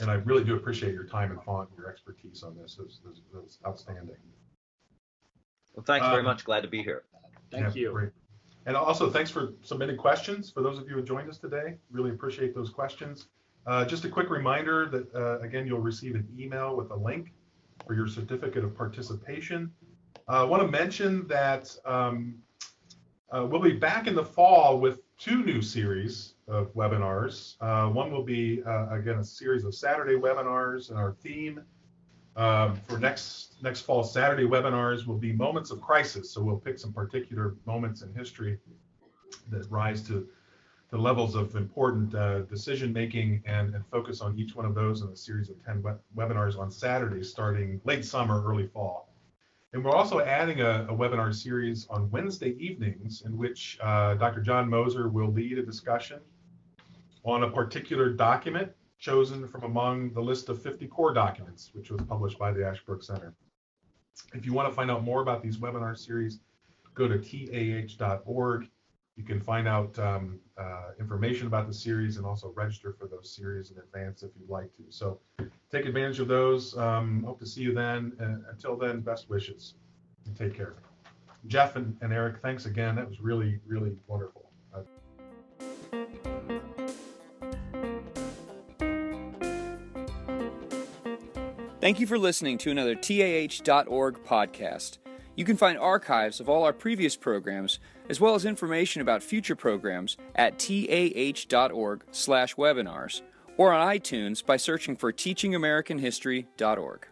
[0.00, 2.76] and I really do appreciate your time and and your expertise on this.
[2.78, 4.16] It was, it was outstanding.
[5.78, 6.44] Well, thanks very Um, much.
[6.44, 7.04] Glad to be here.
[7.52, 7.92] Thank Yeah, you.
[7.92, 8.10] great.
[8.66, 10.50] And also, thanks for submitting questions.
[10.50, 13.28] For those of you who joined us today, really appreciate those questions.
[13.64, 17.32] Uh, just a quick reminder that, uh, again, you'll receive an email with a link
[17.86, 19.72] for your certificate of participation.
[20.28, 22.42] Uh, I want to mention that um,
[23.30, 27.54] uh, we'll be back in the fall with two new series of webinars.
[27.60, 31.62] Uh, one will be, uh, again, a series of Saturday webinars, and our theme
[32.38, 36.30] um, for next next fall Saturday webinars will be moments of crisis.
[36.30, 38.58] So we'll pick some particular moments in history
[39.50, 40.26] that rise to
[40.90, 45.02] the levels of important uh, decision making and, and focus on each one of those
[45.02, 49.12] in a series of 10 web- webinars on Saturdays starting late summer, early fall.
[49.74, 54.40] And we're also adding a, a webinar series on Wednesday evenings in which uh, Dr.
[54.40, 56.20] John Moser will lead a discussion
[57.24, 62.00] on a particular document chosen from among the list of 50 core documents, which was
[62.02, 63.34] published by the Ashbrook Center.
[64.34, 66.40] If you want to find out more about these webinar series,
[66.94, 68.68] go to tah.org.
[69.16, 73.34] You can find out um, uh, information about the series and also register for those
[73.34, 74.84] series in advance if you'd like to.
[74.90, 75.18] So
[75.70, 76.76] take advantage of those.
[76.76, 78.12] Um, hope to see you then.
[78.20, 79.74] And until then, best wishes
[80.26, 80.74] and take care.
[81.46, 82.96] Jeff and, and Eric, thanks again.
[82.96, 84.50] That was really, really wonderful.
[84.74, 86.57] Uh,
[91.80, 94.98] Thank you for listening to another TAH.org podcast.
[95.36, 97.78] You can find archives of all our previous programs,
[98.08, 103.22] as well as information about future programs at TAH.org slash webinars,
[103.56, 107.06] or on iTunes by searching for teachingamericanhistory.org.